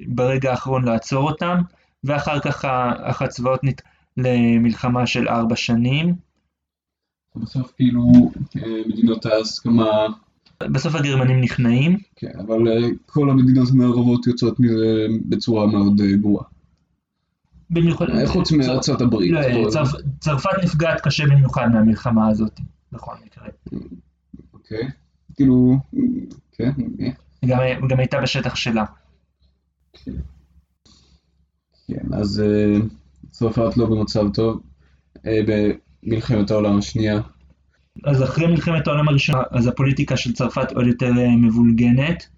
ברגע 0.06 0.50
האחרון 0.50 0.84
לעצור 0.84 1.30
אותם, 1.30 1.58
ואחר 2.04 2.40
כך 2.40 2.64
אך 3.02 3.22
הצבאות 3.22 3.64
נת... 3.64 3.82
למלחמה 4.16 5.06
של 5.06 5.28
ארבע 5.28 5.56
שנים. 5.56 6.14
בסוף 7.36 7.72
כאילו 7.76 8.12
אה, 8.56 8.82
מדינות 8.86 9.26
ההסכמה, 9.26 10.06
בסוף 10.62 10.94
הגרמנים 10.94 11.40
נכנעים, 11.40 11.98
כן, 12.16 12.32
אבל 12.38 12.68
אה, 12.68 12.88
כל 13.06 13.30
המדינות 13.30 13.68
המערבות 13.70 14.26
יוצאות 14.26 14.60
מזה 14.60 15.06
בצורה 15.28 15.66
מאוד 15.66 16.00
אה, 16.00 16.16
גרועה. 16.16 16.44
במיוחד... 17.70 18.10
אה, 18.10 18.26
חוץ 18.26 18.52
מארצות 18.52 19.00
הברית. 19.00 19.30
לא. 19.30 19.74
צרפת 20.20 20.50
נפגעת 20.62 21.00
קשה 21.00 21.24
במיוחד 21.26 21.68
מהמלחמה 21.72 22.28
הזאת, 22.28 22.60
בכל 22.92 23.14
מקרה. 23.26 23.46
אוקיי. 24.54 24.88
כאילו, 25.34 25.78
כן, 26.52 26.70
אה, 27.00 27.10
היא 27.42 27.50
גם, 27.88 27.98
הייתה 27.98 28.20
בשטח 28.20 28.54
שלה. 28.54 28.84
כן, 31.86 32.12
אז 32.12 32.40
אה, 32.40 32.78
צרפת 33.30 33.76
לא 33.76 33.86
במצב 33.86 34.26
טוב. 34.34 34.60
אה, 35.26 35.40
במלחמת 35.46 36.50
העולם 36.50 36.78
השנייה, 36.78 37.20
אז 38.04 38.22
אחרי 38.22 38.46
מלחמת 38.46 38.86
העולם 38.86 39.08
הראשונה, 39.08 39.42
אז 39.50 39.66
הפוליטיקה 39.66 40.16
של 40.16 40.32
צרפת 40.32 40.72
עוד 40.72 40.86
יותר 40.86 41.10
אה, 41.18 41.36
מבולגנת. 41.36 42.28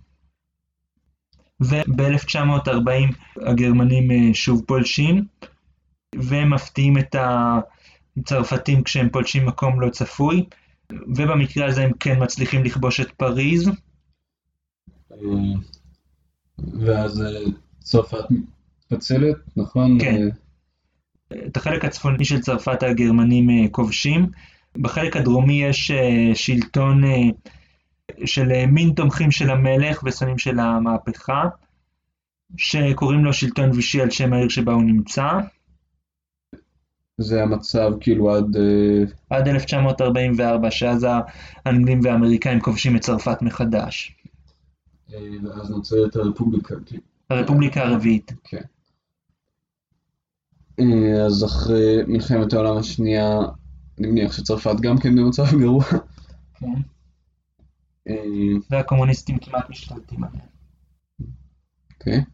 וב-1940 1.60 3.14
הגרמנים 3.36 4.10
אה, 4.10 4.34
שוב 4.34 4.62
פולשים, 4.66 5.24
ומפתיעים 6.14 6.98
את 6.98 7.16
הצרפתים 8.16 8.82
כשהם 8.82 9.08
פולשים 9.08 9.46
מקום 9.46 9.80
לא 9.80 9.90
צפוי, 9.90 10.44
ובמקרה 10.92 11.66
הזה 11.66 11.82
הם 11.82 11.92
כן 12.00 12.22
מצליחים 12.22 12.64
לכבוש 12.64 13.00
את 13.00 13.10
פריז, 13.10 13.68
אה, 15.12 15.16
ואז 16.80 17.24
צרפת 17.78 18.24
מתפצלת, 18.30 19.36
נכון? 19.56 19.98
כן. 20.00 20.28
את 21.46 21.56
החלק 21.56 21.84
הצפוני 21.84 22.24
של 22.24 22.40
צרפת 22.40 22.82
הגרמנים 22.82 23.68
כובשים. 23.68 24.30
בחלק 24.76 25.16
הדרומי 25.16 25.62
יש 25.62 25.90
אה, 25.90 26.34
שלטון 26.34 27.04
אה, 27.04 27.10
של 28.24 28.52
אה, 28.52 28.66
מין 28.66 28.92
תומכים 28.92 29.30
של 29.30 29.50
המלך 29.50 30.02
ושונאים 30.04 30.38
של 30.38 30.60
המהפכה, 30.60 31.48
שקוראים 32.56 33.24
לו 33.24 33.32
שלטון 33.32 33.70
וישי 33.70 34.00
על 34.00 34.10
שם 34.10 34.32
העיר 34.32 34.48
שבה 34.48 34.72
הוא 34.72 34.82
נמצא. 34.82 35.28
זה 37.18 37.42
המצב 37.42 37.92
כאילו 38.00 38.34
עד... 38.34 38.56
עד 39.30 39.48
1944, 39.48 40.70
שאז 40.70 41.06
האנגלים 41.64 42.00
והאמריקאים 42.02 42.60
כובשים 42.60 42.96
את 42.96 43.00
צרפת 43.00 43.42
מחדש. 43.42 44.16
ואז 45.42 45.70
נוצרת 45.70 46.16
הרפובליקה. 46.16 46.74
כאילו. 46.86 47.02
הרפובליקה 47.30 47.82
הרביעית. 47.82 48.32
כן. 48.44 48.62
אז 51.26 51.44
אחרי 51.44 51.96
מלחמת 52.06 52.52
העולם 52.52 52.76
השנייה, 52.76 53.40
אני 53.98 54.06
מניח 54.08 54.32
שצרפת 54.32 54.80
גם 54.80 54.98
כן 54.98 55.16
במצב 55.16 55.44
גרוע. 55.60 55.84
כן. 56.54 56.66
אה, 58.08 58.14
והקומוניסטים 58.70 59.38
כמעט 59.38 59.70
משתלטים 59.70 60.24
עליהם. 60.24 60.46
אוקיי. 61.94 62.24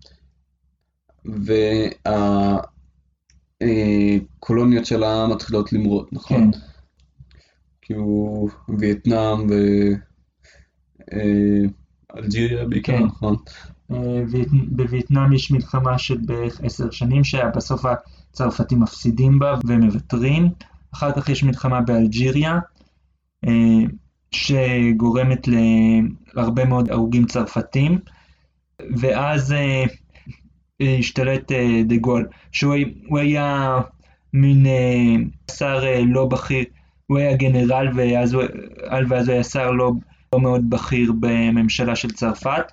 והקולוניות 4.39 4.87
שלה 4.87 5.27
מתחילות 5.27 5.73
למרוד, 5.73 6.07
נכון? 6.13 6.53
כן. 6.53 6.59
כאילו 7.83 8.47
וייטנאם 8.79 9.47
ואלג'יריה 12.15 12.67
בעיקר, 12.69 12.99
כן. 12.99 13.05
נכון? 13.05 13.37
אה, 13.91 13.97
וייט- 14.31 14.49
בווייטנאם 14.71 15.33
יש 15.33 15.51
מלחמה 15.51 15.99
של 15.99 16.19
בערך 16.27 16.61
עשר 16.65 16.91
שנים, 16.91 17.25
שבסוף 17.25 17.83
הצרפתים 17.85 18.81
מפסידים 18.81 19.39
בה 19.39 19.55
ומוותרים. 19.67 20.49
אחר 20.95 21.13
כך 21.13 21.29
יש 21.29 21.43
מלחמה 21.43 21.81
באלג'יריה, 21.81 22.59
אה, 23.47 23.53
שגורמת 24.31 25.49
להרבה 26.35 26.65
מאוד 26.65 26.91
הרוגים 26.91 27.27
צרפתים, 27.27 27.99
ואז 28.97 29.53
אה, 29.53 29.85
השתלט 30.99 31.53
אה, 31.53 31.83
דה 31.85 31.97
גול, 31.97 32.29
שהוא 32.53 32.75
הוא 33.09 33.19
היה 33.19 33.79
מין 34.33 34.67
שר 35.51 35.85
לא 36.07 36.27
בכיר, 36.27 36.65
הוא 37.07 37.19
היה 37.19 37.37
גנרל 37.37 37.89
ואז 37.95 38.35
הוא 38.35 38.43
ואז 39.09 39.29
הוא 39.29 39.35
היה 39.35 39.45
שר 39.45 39.71
לא, 39.71 39.93
לא 40.33 40.41
מאוד 40.41 40.71
בכיר 40.71 41.13
בממשלה 41.21 41.97
של 41.97 42.11
צרפת, 42.11 42.73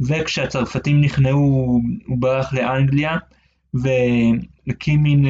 וכשהצרפתים 0.00 1.00
נכנעו 1.00 1.80
הוא 2.06 2.18
ברח 2.18 2.54
לאנגליה 2.54 3.16
והקים 3.74 5.02
מין, 5.02 5.24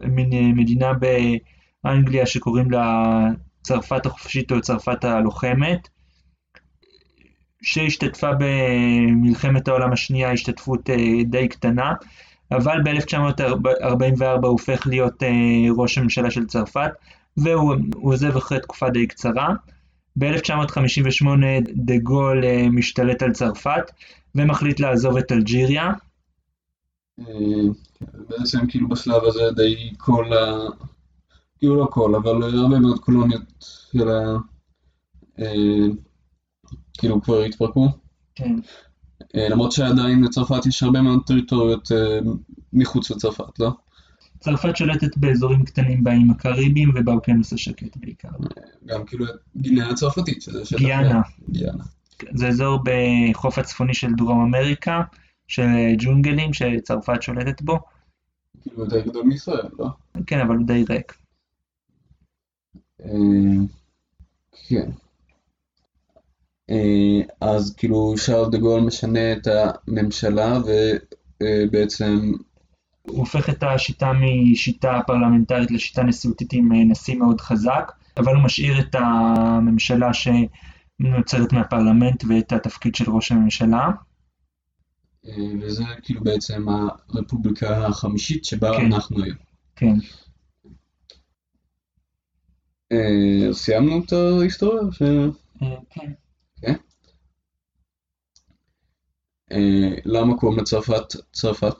מין 0.00 0.32
אה, 0.32 0.52
מדינה 0.54 0.92
באנגליה 1.84 2.26
שקוראים 2.26 2.70
לה 2.70 3.04
צרפת 3.62 4.06
החופשית 4.06 4.52
או 4.52 4.60
צרפת 4.60 5.04
הלוחמת, 5.04 5.88
שהשתתפה 7.62 8.30
במלחמת 8.38 9.68
העולם 9.68 9.92
השנייה 9.92 10.32
השתתפות 10.32 10.90
אה, 10.90 10.96
די 11.24 11.48
קטנה, 11.48 11.92
אבל 12.50 12.82
ב-1944 12.84 14.24
הוא 14.42 14.46
הופך 14.46 14.86
להיות 14.86 15.22
אה, 15.22 15.28
ראש 15.76 15.98
הממשלה 15.98 16.30
של 16.30 16.46
צרפת, 16.46 16.90
והוא 17.36 17.74
הוא 17.94 18.12
עוזב 18.12 18.36
אחרי 18.36 18.60
תקופה 18.60 18.90
די 18.90 19.06
קצרה. 19.06 19.54
ב-1958 20.16 21.26
דה 21.74 21.96
גול 21.98 22.44
משתלט 22.72 23.22
על 23.22 23.32
צרפת 23.32 23.90
ומחליט 24.34 24.80
לעזוב 24.80 25.16
את 25.16 25.32
אלג'יריה. 25.32 25.90
אה, 27.20 27.24
בעצם 28.28 28.66
כאילו 28.66 28.88
בשלב 28.88 29.24
הזה 29.24 29.42
די 29.56 29.92
כל 29.98 30.32
ה... 30.32 30.68
כאילו 31.58 31.76
לא 31.76 31.88
כל, 31.90 32.14
אבל 32.14 32.58
הרבה 32.58 32.78
מאוד 32.78 32.98
קולוניות 32.98 33.42
של 33.92 34.08
ה... 34.08 34.36
אה, 35.38 35.86
כאילו 36.98 37.22
כבר 37.22 37.42
התפרקו. 37.42 37.88
כן. 38.34 38.54
אה, 39.36 39.48
למרות 39.48 39.72
שעדיין 39.72 40.24
לצרפת 40.24 40.66
יש 40.66 40.82
הרבה 40.82 41.02
מאוד 41.02 41.20
טריטוריות 41.26 41.88
מחוץ 42.72 43.10
לצרפת, 43.10 43.58
לא? 43.58 43.70
צרפת 44.42 44.76
שולטת 44.76 45.16
באזורים 45.16 45.64
קטנים 45.64 46.04
באיים 46.04 46.30
הקריביים 46.30 46.92
ובאוקיינוס 46.94 47.52
השקט 47.52 47.96
בעיקר. 47.96 48.28
גם 48.86 49.04
כאילו 49.06 49.26
גיאנה 49.56 49.88
הצרפתית, 49.90 50.42
שזה 50.42 50.64
שטח... 50.64 50.78
גיאנה. 50.78 51.20
גיאנה. 51.50 51.84
זה 52.34 52.48
אזור 52.48 52.80
בחוף 52.84 53.58
הצפוני 53.58 53.94
של 53.94 54.12
דרום 54.16 54.40
אמריקה, 54.40 55.02
של 55.52 55.94
ג'ונגלים 55.98 56.52
שצרפת 56.52 57.22
שולטת 57.22 57.62
בו. 57.62 57.78
כאילו 58.62 58.84
יותר 58.84 59.00
גדול 59.00 59.24
מישראל, 59.24 59.68
לא? 59.78 59.86
כן, 60.26 60.40
אבל 60.40 60.56
הוא 60.56 60.66
די 60.66 60.84
ריק. 60.88 61.16
אה, 63.04 63.10
כן. 64.68 64.90
אה, 66.70 67.20
אז 67.40 67.74
כאילו 67.76 68.14
שארל 68.16 68.50
דה 68.50 68.58
גול 68.58 68.80
משנה 68.80 69.32
את 69.32 69.46
הממשלה 69.46 70.58
ובעצם 71.40 72.32
הוא 73.02 73.18
הופך 73.18 73.50
את 73.50 73.62
השיטה 73.62 74.12
משיטה 74.12 75.00
פרלמנטרית 75.06 75.70
לשיטה 75.70 76.02
נשיאותית 76.02 76.52
עם 76.52 76.72
אה, 76.72 76.84
נשיא 76.84 77.16
מאוד 77.16 77.40
חזק, 77.40 77.92
אבל 78.16 78.34
הוא 78.34 78.42
משאיר 78.42 78.80
את 78.80 78.94
הממשלה 78.98 80.10
שנוצרת 80.14 81.52
מהפרלמנט 81.52 82.24
ואת 82.28 82.52
התפקיד 82.52 82.94
של 82.94 83.10
ראש 83.10 83.32
הממשלה. 83.32 83.90
אה, 85.28 85.32
וזה 85.60 85.84
כאילו 86.02 86.20
בעצם 86.20 86.66
הרפובליקה 86.68 87.86
החמישית 87.86 88.44
שבה 88.44 88.76
כן. 88.76 88.86
אנחנו 88.86 89.24
היום. 89.24 89.36
כן. 89.76 89.94
אה, 92.92 93.52
סיימנו 93.52 94.04
את 94.04 94.12
ההיסטוריה? 94.12 94.82
ש... 94.92 95.02
אה, 95.62 95.76
כן. 95.90 96.12
אה, 99.52 99.94
למה 100.04 100.36
קוראים 100.36 100.58
לצרפת 100.58 101.16
צרפת? 101.32 101.74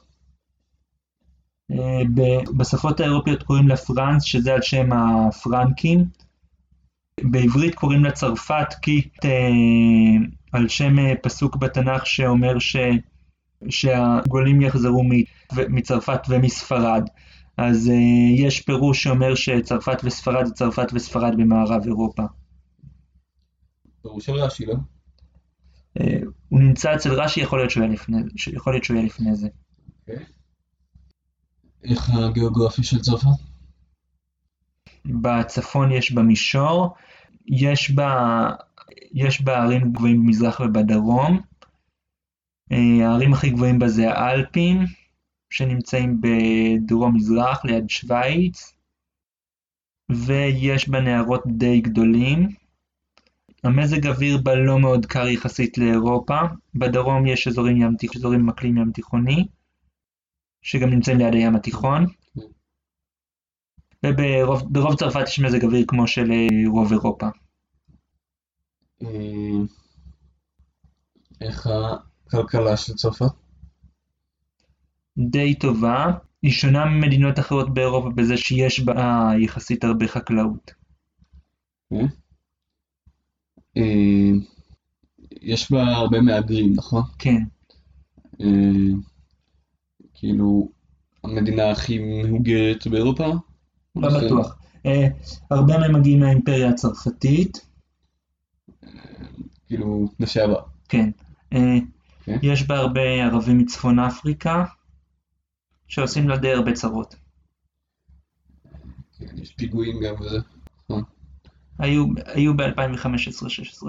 בשפות 2.56 3.00
האירופיות 3.00 3.42
קוראים 3.42 3.68
לה 3.68 3.76
פרנס, 3.76 4.24
שזה 4.24 4.54
על 4.54 4.62
שם 4.62 4.88
הפרנקים. 4.92 6.04
בעברית 7.20 7.74
קוראים 7.74 8.04
לה 8.04 8.12
צרפת 8.12 8.74
כי 8.82 9.08
על 10.52 10.68
שם 10.68 11.14
פסוק 11.22 11.56
בתנ"ך 11.56 12.06
שאומר 12.06 12.58
ש, 12.58 12.76
שהגולים 13.68 14.60
יחזרו 14.62 15.02
מצרפת 15.52 16.20
ומספרד. 16.28 17.08
אז 17.56 17.88
אה, 17.88 18.44
יש 18.46 18.60
פירוש 18.60 19.02
שאומר 19.02 19.34
שצרפת 19.34 20.00
וספרד 20.04 20.44
זה 20.44 20.54
צרפת 20.54 20.86
וספרד 20.92 21.34
במערב 21.36 21.82
אירופה. 21.86 22.22
פירוש 24.02 24.26
של 24.26 24.32
רש"י, 24.32 24.66
לא? 24.66 24.74
אה, 26.00 26.18
הוא 26.48 26.60
נמצא 26.60 26.94
אצל 26.94 27.12
רש"י, 27.12 27.40
יכול 27.40 27.58
להיות 27.58 27.70
שהוא 27.70 27.82
היה 27.82 27.92
לפני, 27.92 28.16
יכול 28.52 28.72
להיות 28.72 28.84
שהוא 28.84 28.96
היה 28.96 29.06
לפני 29.06 29.34
זה. 29.34 29.48
איך 31.84 32.10
הגיאוגרפיה 32.10 32.84
של 32.84 33.00
צרפת? 33.00 33.26
בצפון 35.04 35.92
יש 35.92 36.12
בה 36.12 36.22
מישור, 36.22 36.94
יש 37.46 37.90
בה, 37.90 38.50
יש 39.12 39.42
בה 39.42 39.62
ערים 39.62 39.92
גבוהים 39.92 40.22
במזרח 40.22 40.60
ובדרום. 40.60 41.51
אה, 42.72 43.06
הערים 43.08 43.32
הכי 43.32 43.50
גבוהים 43.50 43.78
בה 43.78 43.88
זה 43.88 44.10
האלפים, 44.10 44.78
שנמצאים 45.50 46.20
בדרום 46.20 47.16
מזרח 47.16 47.64
ליד 47.64 47.90
שווייץ, 47.90 48.74
ויש 50.10 50.88
בה 50.88 51.00
נהרות 51.00 51.42
די 51.46 51.80
גדולים. 51.80 52.48
המזג 53.64 54.06
אוויר 54.06 54.38
בה 54.38 54.54
לא 54.54 54.78
מאוד 54.80 55.06
קר 55.06 55.26
יחסית 55.26 55.78
לאירופה, 55.78 56.38
בדרום 56.74 57.26
יש 57.26 57.48
אזורים, 57.48 57.76
ים, 57.76 57.96
תיכ- 57.96 58.16
אזורים 58.16 58.40
עם 58.40 58.48
אקלים 58.48 58.76
ים 58.76 58.92
תיכוני, 58.92 59.46
שגם 60.62 60.90
נמצאים 60.90 61.18
ליד 61.18 61.34
הים 61.34 61.56
התיכון. 61.56 62.06
וברוב 64.06 64.72
ברוב 64.72 64.96
צרפת 64.96 65.28
יש 65.28 65.40
מזג 65.40 65.64
אוויר 65.64 65.84
כמו 65.88 66.06
של 66.06 66.30
אה, 66.32 66.46
רוב 66.68 66.92
אירופה. 66.92 67.26
אה, 69.02 69.08
איך 71.40 71.66
הכלכלה 72.34 72.76
של 72.76 72.94
צרפת? 72.94 73.32
די 75.18 75.54
טובה, 75.54 76.06
היא 76.42 76.52
שונה 76.52 76.84
ממדינות 76.84 77.38
אחרות 77.38 77.74
באירופה 77.74 78.10
בזה 78.10 78.36
שיש 78.36 78.80
בה 78.80 79.30
יחסית 79.38 79.84
הרבה 79.84 80.08
חקלאות. 80.08 80.70
אה, 83.76 84.30
יש 85.42 85.72
בה 85.72 85.82
הרבה 85.82 86.20
מהגרים, 86.20 86.72
נכון? 86.76 87.02
כן, 87.18 87.42
אה, 88.40 88.46
כאילו, 90.14 90.68
המדינה 91.24 91.70
הכי 91.70 91.98
מהוגרת 91.98 92.86
באירופה? 92.86 93.26
לא 93.96 94.20
בטוח. 94.20 94.58
אה, 94.86 95.08
הרבה 95.50 95.78
מהם 95.78 95.94
מגיעים 95.94 96.20
מהאימפריה 96.20 96.68
הצרפתית, 96.68 97.66
כאילו, 99.66 100.08
לשעבר. 100.20 100.60
כן. 100.88 101.10
אה, 102.28 102.38
כן. 102.38 102.38
יש 102.42 102.66
בה 102.66 102.76
הרבה 102.76 103.00
ערבים 103.00 103.58
מצפון 103.58 103.98
אפריקה, 103.98 104.64
שעושים 105.88 106.28
לה 106.28 106.36
די 106.36 106.52
הרבה 106.52 106.72
צרות. 106.72 107.16
כן, 109.18 109.38
יש 109.42 109.52
פיגועים 109.52 110.00
גם 110.00 110.14
וזה. 110.20 110.38
נכון. 110.84 111.02
היו, 111.78 112.04
היו 112.26 112.56
ב-2015-2016, 112.56 113.86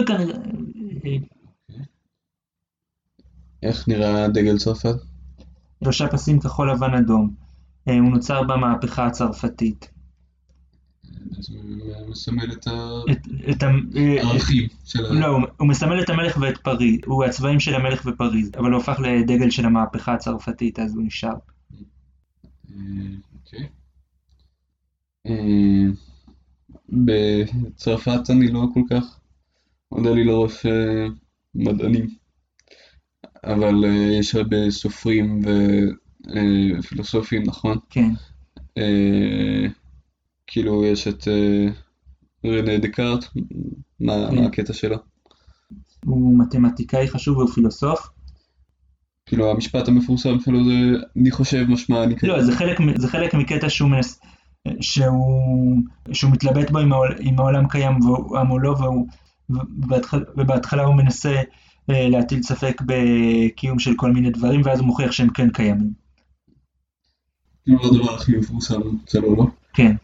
וכנראה... 0.00 0.36
אה, 1.04 1.16
איך 3.62 3.88
נראה 3.88 4.28
דגל 4.28 4.58
צרפת? 4.58 4.94
שלושה 5.84 6.08
פסים 6.08 6.40
כחול 6.40 6.70
לבן 6.72 6.94
אדום. 6.94 7.34
אה, 7.88 7.98
הוא 7.98 8.10
נוצר 8.10 8.42
במהפכה 8.42 9.06
הצרפתית. 9.06 9.97
מסמל 12.08 12.52
את 12.52 12.68
את, 13.10 13.18
את, 13.50 13.62
ה- 13.62 13.70
אה, 13.96 14.22
הערכים 14.22 14.68
של 14.84 15.06
ה... 15.06 15.12
לא, 15.12 15.26
הוא- 15.58 15.68
מסמל 15.68 16.02
את 16.02 16.10
המלך 16.10 16.38
ואת 16.40 16.58
פריז, 16.58 16.98
הוא 17.06 17.24
הצבעים 17.24 17.60
של 17.60 17.74
המלך 17.74 18.06
ופריז, 18.06 18.50
אבל 18.58 18.72
הוא 18.72 18.80
הפך 18.80 19.00
לדגל 19.00 19.50
של 19.50 19.64
המהפכה 19.64 20.14
הצרפתית, 20.14 20.78
אז 20.78 20.94
הוא 20.94 21.04
נשאר. 21.06 21.34
אה, 22.70 22.76
אוקיי. 23.34 23.68
אה, 25.26 25.84
בצרפת 26.88 28.30
אני 28.30 28.48
לא 28.52 28.66
כל 28.74 28.82
כך 28.90 29.18
עולה 29.88 30.10
לי 30.14 30.24
לראש 30.24 30.66
אה, 30.66 31.06
מדענים, 31.54 32.06
אבל 33.44 33.84
אה, 33.84 33.90
יש 34.18 34.34
הרבה 34.34 34.70
סופרים 34.70 35.42
ופילוסופים, 36.78 37.42
נכון? 37.46 37.78
כן, 37.90 38.10
אה, 38.78 39.66
כאילו 40.50 40.84
יש 40.84 41.08
את 41.08 41.28
אה, 41.28 41.66
רנה 42.50 42.78
דקארט, 42.78 43.24
מה 44.00 44.12
כן. 44.30 44.36
מה 44.36 44.46
הקטע 44.46 44.72
שלו? 44.72 44.96
הוא 46.04 46.38
מתמטיקאי 46.38 47.08
חשוב 47.08 47.36
והוא 47.36 47.50
פילוסוף. 47.50 48.08
כאילו 49.26 49.50
המשפט 49.50 49.88
המפורסם 49.88 50.40
שלו 50.40 50.64
זה 50.64 50.72
אני 51.16 51.30
חושב 51.30 51.64
משמע 51.68 52.04
אני 52.04 52.14
לא, 52.22 52.42
זה 52.42 52.52
חלק, 52.52 52.78
זה 52.96 53.08
חלק 53.08 53.34
מקטע 53.34 53.70
שהוא 53.70 53.90
מנס... 53.90 54.20
שהוא, 54.80 55.76
שהוא 56.12 56.30
מתלבט 56.30 56.70
בו 56.70 56.80
אם, 56.80 56.92
העול, 56.92 57.16
אם 57.20 57.38
העולם 57.38 57.68
קיים 57.68 57.98
והעם 58.02 58.50
או 58.50 58.58
לא, 58.58 58.70
והוא, 58.70 59.06
ובהתחלה, 59.50 60.24
ובהתחלה 60.36 60.82
הוא 60.82 60.94
מנסה 60.94 61.42
אה, 61.90 62.08
להטיל 62.08 62.42
ספק 62.42 62.82
בקיום 62.86 63.78
של 63.78 63.94
כל 63.96 64.12
מיני 64.12 64.30
דברים, 64.30 64.60
ואז 64.64 64.78
הוא 64.78 64.86
מוכיח 64.86 65.12
שהם 65.12 65.30
כן 65.30 65.50
קיימים. 65.50 65.92
כאילו 67.64 67.78
הדבר 67.84 68.14
הכי 68.14 68.36
מפורסם 68.36 68.80
אצלו, 69.04 69.36
לא? 69.36 69.46
כן, 69.74 69.96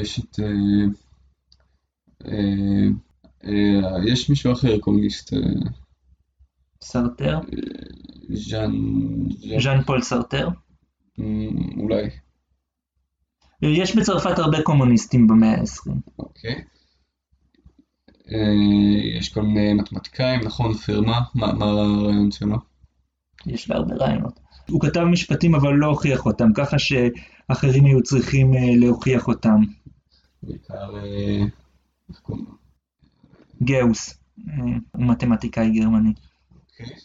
יש 0.00 0.18
את... 0.18 0.40
אה, 0.40 0.46
אה, 2.26 2.88
אה, 3.44 4.12
יש 4.12 4.30
מישהו 4.30 4.52
אחר 4.52 4.78
קומוניסט, 4.78 5.32
אה, 5.32 5.70
סרטר, 6.82 7.38
ז'אן... 8.28 8.72
ז'אן 9.62 9.82
פול 9.82 10.02
סרטר. 10.02 10.48
אולי, 11.76 12.08
יש 13.62 13.96
בצרפת 13.96 14.38
הרבה 14.38 14.62
קומוניסטים 14.62 15.26
במאה 15.26 15.54
ה-20. 15.54 15.92
אוקיי. 16.18 16.64
אה, 18.32 19.18
יש 19.18 19.28
כל 19.28 19.42
מיני 19.42 19.74
מתמטיקאים, 19.74 20.40
נכון, 20.40 20.74
פרמה, 20.74 21.20
מה 21.34 21.52
מה 21.52 21.64
הרעיון 21.64 22.30
שלו? 22.30 22.56
יש 23.46 23.70
לה 23.70 23.76
הרבה 23.76 23.94
רעיונות. 23.94 24.40
הוא 24.70 24.80
כתב 24.80 25.00
משפטים 25.00 25.54
אבל 25.54 25.72
לא 25.72 25.86
הוכיח 25.86 26.26
אותם, 26.26 26.52
ככה 26.56 26.78
שאחרים 27.48 27.84
היו 27.84 28.02
צריכים 28.02 28.54
אה, 28.54 28.76
להוכיח 28.76 29.28
אותם. 29.28 29.60
בעיקר... 30.42 30.96
אה? 30.96 31.44
גאוס, 33.62 34.18
אה, 34.48 34.54
הוא 34.92 35.06
מתמטיקאי 35.06 35.70
גרמני. 35.70 36.12
אוקיי. 36.54 36.96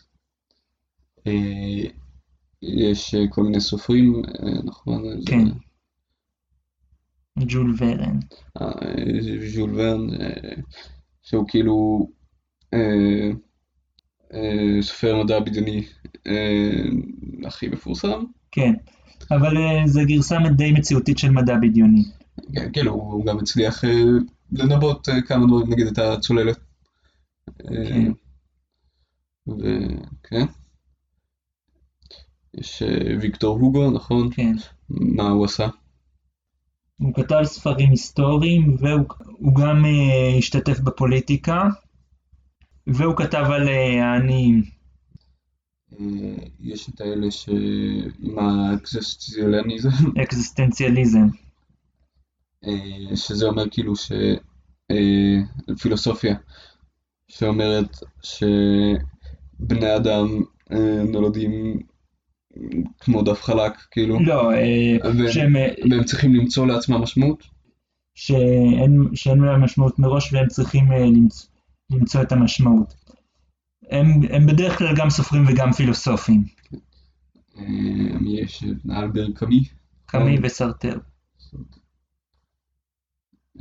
יש 2.62 3.16
כל 3.30 3.44
מיני 3.44 3.62
סופרים, 3.62 4.22
נכון? 4.64 5.04
כן. 5.26 5.46
ג'ול 7.40 7.76
ורן. 7.78 8.20
ז'ול 9.54 9.80
ורן, 9.80 10.08
שהוא 11.22 11.46
כאילו 11.48 12.08
סופר 14.82 15.24
מדע 15.24 15.40
בדיוני 15.40 15.84
הכי 17.46 17.68
מפורסם. 17.68 18.24
כן, 18.52 18.74
אבל 19.32 19.58
אה, 19.58 19.88
זה 19.88 20.04
גרסה 20.04 20.38
די 20.56 20.72
מציאותית 20.72 21.18
של 21.18 21.30
מדע 21.30 21.58
בדיוני. 21.62 22.04
כן, 22.54 22.72
כאילו, 22.74 22.92
הוא 22.92 23.26
גם 23.26 23.40
הצליח 23.40 23.86
אה, 23.86 24.04
לנבא 24.52 24.88
אה, 24.88 25.22
כמה 25.22 25.46
דברים, 25.48 25.70
נגיד 25.70 25.88
את 25.88 25.98
הצוללת. 25.98 26.60
כן. 27.68 28.12
וכן. 29.48 30.46
יש 32.58 32.84
ויקטור 33.22 33.60
הוגו, 33.60 33.92
נכון? 33.92 34.30
כן. 34.32 34.56
מה 34.90 35.30
הוא 35.30 35.46
עשה? 35.46 35.68
הוא 36.98 37.14
כתב 37.14 37.44
ספרים 37.44 37.90
היסטוריים 37.90 38.76
והוא 38.80 39.06
הוא 39.26 39.56
גם 39.56 39.86
השתתף 40.38 40.80
בפוליטיקה 40.80 41.64
והוא 42.88 43.16
כתב 43.18 43.46
על 43.50 43.68
העניים. 43.68 44.79
יש 46.60 46.90
את 46.90 47.02
האלה 47.02 47.32
ש... 47.32 47.50
עם 48.20 48.40
האקזיסטנציאליזם, 48.40 49.90
אקזיסטנציאליזם. 50.24 51.28
אה, 52.66 53.16
שזה 53.16 53.46
אומר 53.46 53.70
כאילו 53.72 53.96
ש... 53.96 54.12
אה, 54.92 55.76
פילוסופיה, 55.76 56.36
שאומרת 57.28 57.98
שבני 58.22 59.96
אדם 59.96 60.28
אה, 60.72 61.04
נולדים 61.04 61.80
כמו 63.00 63.22
דף 63.22 63.42
חלק, 63.42 63.74
כאילו, 63.92 64.20
לא, 64.20 64.52
אה, 64.54 65.12
ו- 65.18 65.32
שהם, 65.32 65.54
והם 65.90 66.04
צריכים 66.04 66.36
למצוא 66.36 66.68
לעצמם 66.68 67.02
משמעות. 67.02 67.44
שאין, 68.16 69.10
שאין 69.14 69.40
להם 69.40 69.64
משמעות 69.64 70.00
מראש 70.00 70.34
והם 70.34 70.48
צריכים 70.48 70.92
למצוא, 70.92 71.50
למצוא 71.92 72.22
את 72.22 72.32
המשמעות. 72.32 72.94
הם, 73.90 74.06
הם 74.30 74.46
בדרך 74.46 74.78
כלל 74.78 74.96
גם 74.98 75.10
סופרים 75.10 75.46
וגם 75.48 75.72
פילוסופים, 75.72 76.44
אה, 77.58 77.64
יש 78.26 78.64
את 78.64 78.92
אלבר 78.92 79.32
קאמי. 79.32 79.64
קאמי 80.06 80.38
כן. 80.38 80.46
וסרטר. 80.46 80.98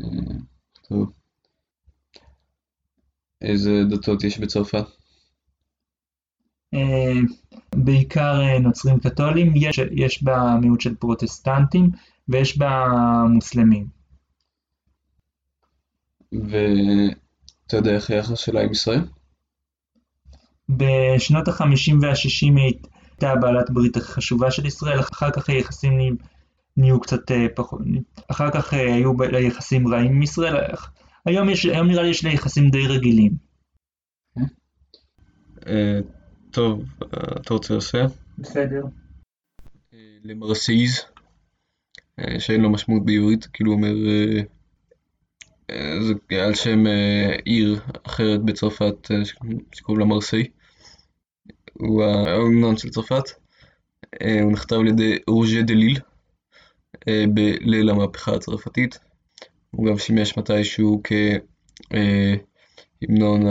אה, 0.00 0.04
טוב. 0.88 1.12
איזה 3.42 3.70
דתות 3.90 4.24
יש 4.24 4.38
בצרפת? 4.38 4.84
אה, 6.74 7.20
בעיקר 7.74 8.58
נוצרים 8.60 9.00
קתולים, 9.00 9.52
יש, 9.56 9.80
יש 9.92 10.22
בה 10.22 10.56
מיעוט 10.60 10.80
של 10.80 10.94
פרוטסטנטים 10.94 11.90
ויש 12.28 12.58
בה 12.58 12.86
מוסלמים. 13.30 13.86
ואתה 16.32 17.76
יודע 17.76 17.90
איך 17.90 18.10
היחס 18.10 18.38
שלה 18.38 18.60
עם 18.60 18.70
ישראל? 18.70 19.00
בשנות 20.68 21.48
החמישים 21.48 21.98
והשישים 22.02 22.56
היא 22.56 22.74
הייתה 23.10 23.36
בעלת 23.40 23.70
ברית 23.70 23.96
החשובה 23.96 24.50
של 24.50 24.66
ישראל, 24.66 25.00
אחר 25.00 25.30
כך 25.30 25.48
היחסים 25.48 25.96
נהיו, 25.96 26.14
נהיו 26.76 27.00
קצת 27.00 27.30
אה, 27.30 27.46
פחות, 27.54 27.80
אחר 28.28 28.50
כך 28.50 28.74
אה, 28.74 28.94
היו 28.94 29.12
יחסים 29.40 29.88
רעים 29.88 30.12
עם 30.12 30.22
ישראל, 30.22 30.54
היום, 31.24 31.50
יש, 31.50 31.64
היום 31.64 31.86
נראה 31.86 32.02
לי 32.02 32.08
יש 32.08 32.24
לה 32.24 32.32
יחסים 32.32 32.70
די 32.70 32.86
רגילים. 32.86 33.32
אה, 35.66 35.98
טוב, 36.50 36.84
אתה 37.40 37.54
רוצה 37.54 37.74
לסיים? 37.74 38.06
בסדר. 38.38 38.82
למרסייז, 40.24 41.00
אה, 42.18 42.40
שאין 42.40 42.60
לו 42.60 42.70
משמעות 42.70 43.04
בעברית, 43.04 43.46
כאילו 43.52 43.72
אומר, 43.72 43.94
זה 46.00 46.14
על 46.44 46.54
שם 46.54 46.84
עיר 47.44 47.80
אחרת 48.06 48.42
בצרפת 48.44 49.10
שקוראים 49.72 50.00
לה 50.00 50.06
מרסיי, 50.06 50.44
הוא 51.78 52.04
ההמנון 52.04 52.76
של 52.76 52.90
צרפת, 52.90 53.24
אה, 54.22 54.42
הוא 54.42 54.52
נכתב 54.52 54.76
על 54.76 54.86
ידי 54.86 55.18
רוז'ה 55.28 55.62
דליל 55.62 55.98
אה, 57.08 57.24
בליל 57.34 57.90
המהפכה 57.90 58.34
הצרפתית, 58.34 58.98
הוא 59.70 59.86
גם 59.86 59.98
שימש 59.98 60.38
מתישהו 60.38 61.02
כהמנון 61.90 63.42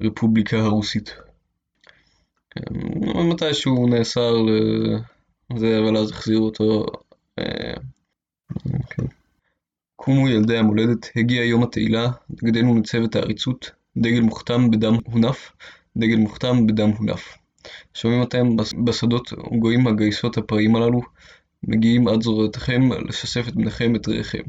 הרפובליקה 0.00 0.58
הרוסית. 0.58 1.14
כן, 2.50 2.74
מתישהו 3.30 3.76
הוא 3.76 3.90
נאסר 3.90 4.32
לזה, 5.50 5.78
אבל 5.78 5.96
אז 5.96 6.10
החזירו 6.10 6.46
אותו. 6.46 6.86
אה, 7.38 7.74
כן. 8.90 9.04
קומו 9.96 10.28
ילדי 10.28 10.58
המולדת, 10.58 11.10
הגיע 11.16 11.44
יום 11.44 11.62
התהילה, 11.62 12.08
נגדנו 12.30 12.74
ניצבת 12.74 13.16
העריצות, 13.16 13.70
דגל 13.96 14.20
מוכתם 14.20 14.70
בדם 14.70 14.94
הונף, 15.04 15.52
דגל 15.96 16.16
מוכתם 16.16 16.66
בדם 16.66 16.90
הונף. 16.90 17.37
שומעים 17.94 18.22
אתם 18.22 18.56
בש- 18.56 18.74
בשדות 18.84 19.32
גויים 19.58 19.86
הגייסות 19.86 20.38
הפראים 20.38 20.76
הללו, 20.76 21.00
מגיעים 21.62 22.08
עד 22.08 22.22
זרועותיכם 22.22 22.92
לשסף 23.08 23.48
את 23.48 23.54
בניכם 23.54 23.96
את 23.96 24.08
רעיכם. 24.08 24.42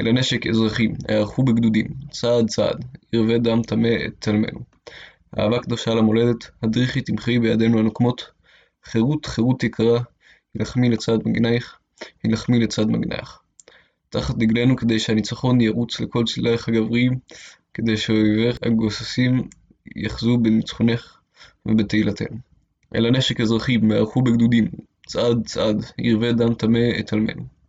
אל 0.00 0.06
הנשק 0.06 0.46
אזרחים, 0.46 0.94
הערכו 1.08 1.42
בגדודים, 1.42 1.86
צעד 2.10 2.48
צעד, 2.48 2.84
ירווה 3.12 3.38
דם 3.38 3.62
טמא 3.62 3.96
את 4.06 4.12
צלמנו. 4.20 4.60
אהבה 5.38 5.58
קדושה 5.58 5.94
למולדת, 5.94 6.50
הדריכי 6.62 7.00
תמחי 7.00 7.38
בידינו 7.38 7.78
הנוקמות, 7.78 8.30
חירות 8.84 9.26
חירות 9.26 9.64
יקרה, 9.64 10.00
הילחמי 10.54 10.88
לצד 10.88 11.18
מגנייך, 11.24 11.78
הילחמי 12.22 12.58
לצד 12.58 12.86
מגנח. 12.86 13.42
תחת 14.08 14.34
דגלנו 14.36 14.76
כדי 14.76 14.98
שהניצחון 14.98 15.60
ירוץ 15.60 16.00
לכל 16.00 16.24
צלילייך 16.24 16.68
הגבריים, 16.68 17.18
כדי 17.74 17.96
שאויביך 17.96 18.58
הגוססים 18.62 19.48
יחזו 19.96 20.38
בניצחונך 20.38 21.19
ובתהילתנו. 21.66 22.36
אל 22.94 23.06
הנשק 23.06 23.40
אזרחים, 23.40 23.88
מהלכו 23.88 24.22
בגדודים, 24.22 24.68
צעד 25.06 25.46
צעד, 25.46 25.84
ירווה 25.98 26.32
דם 26.32 26.54
טמא 26.54 26.88
את 27.00 27.12
עלמנו. 27.12 27.59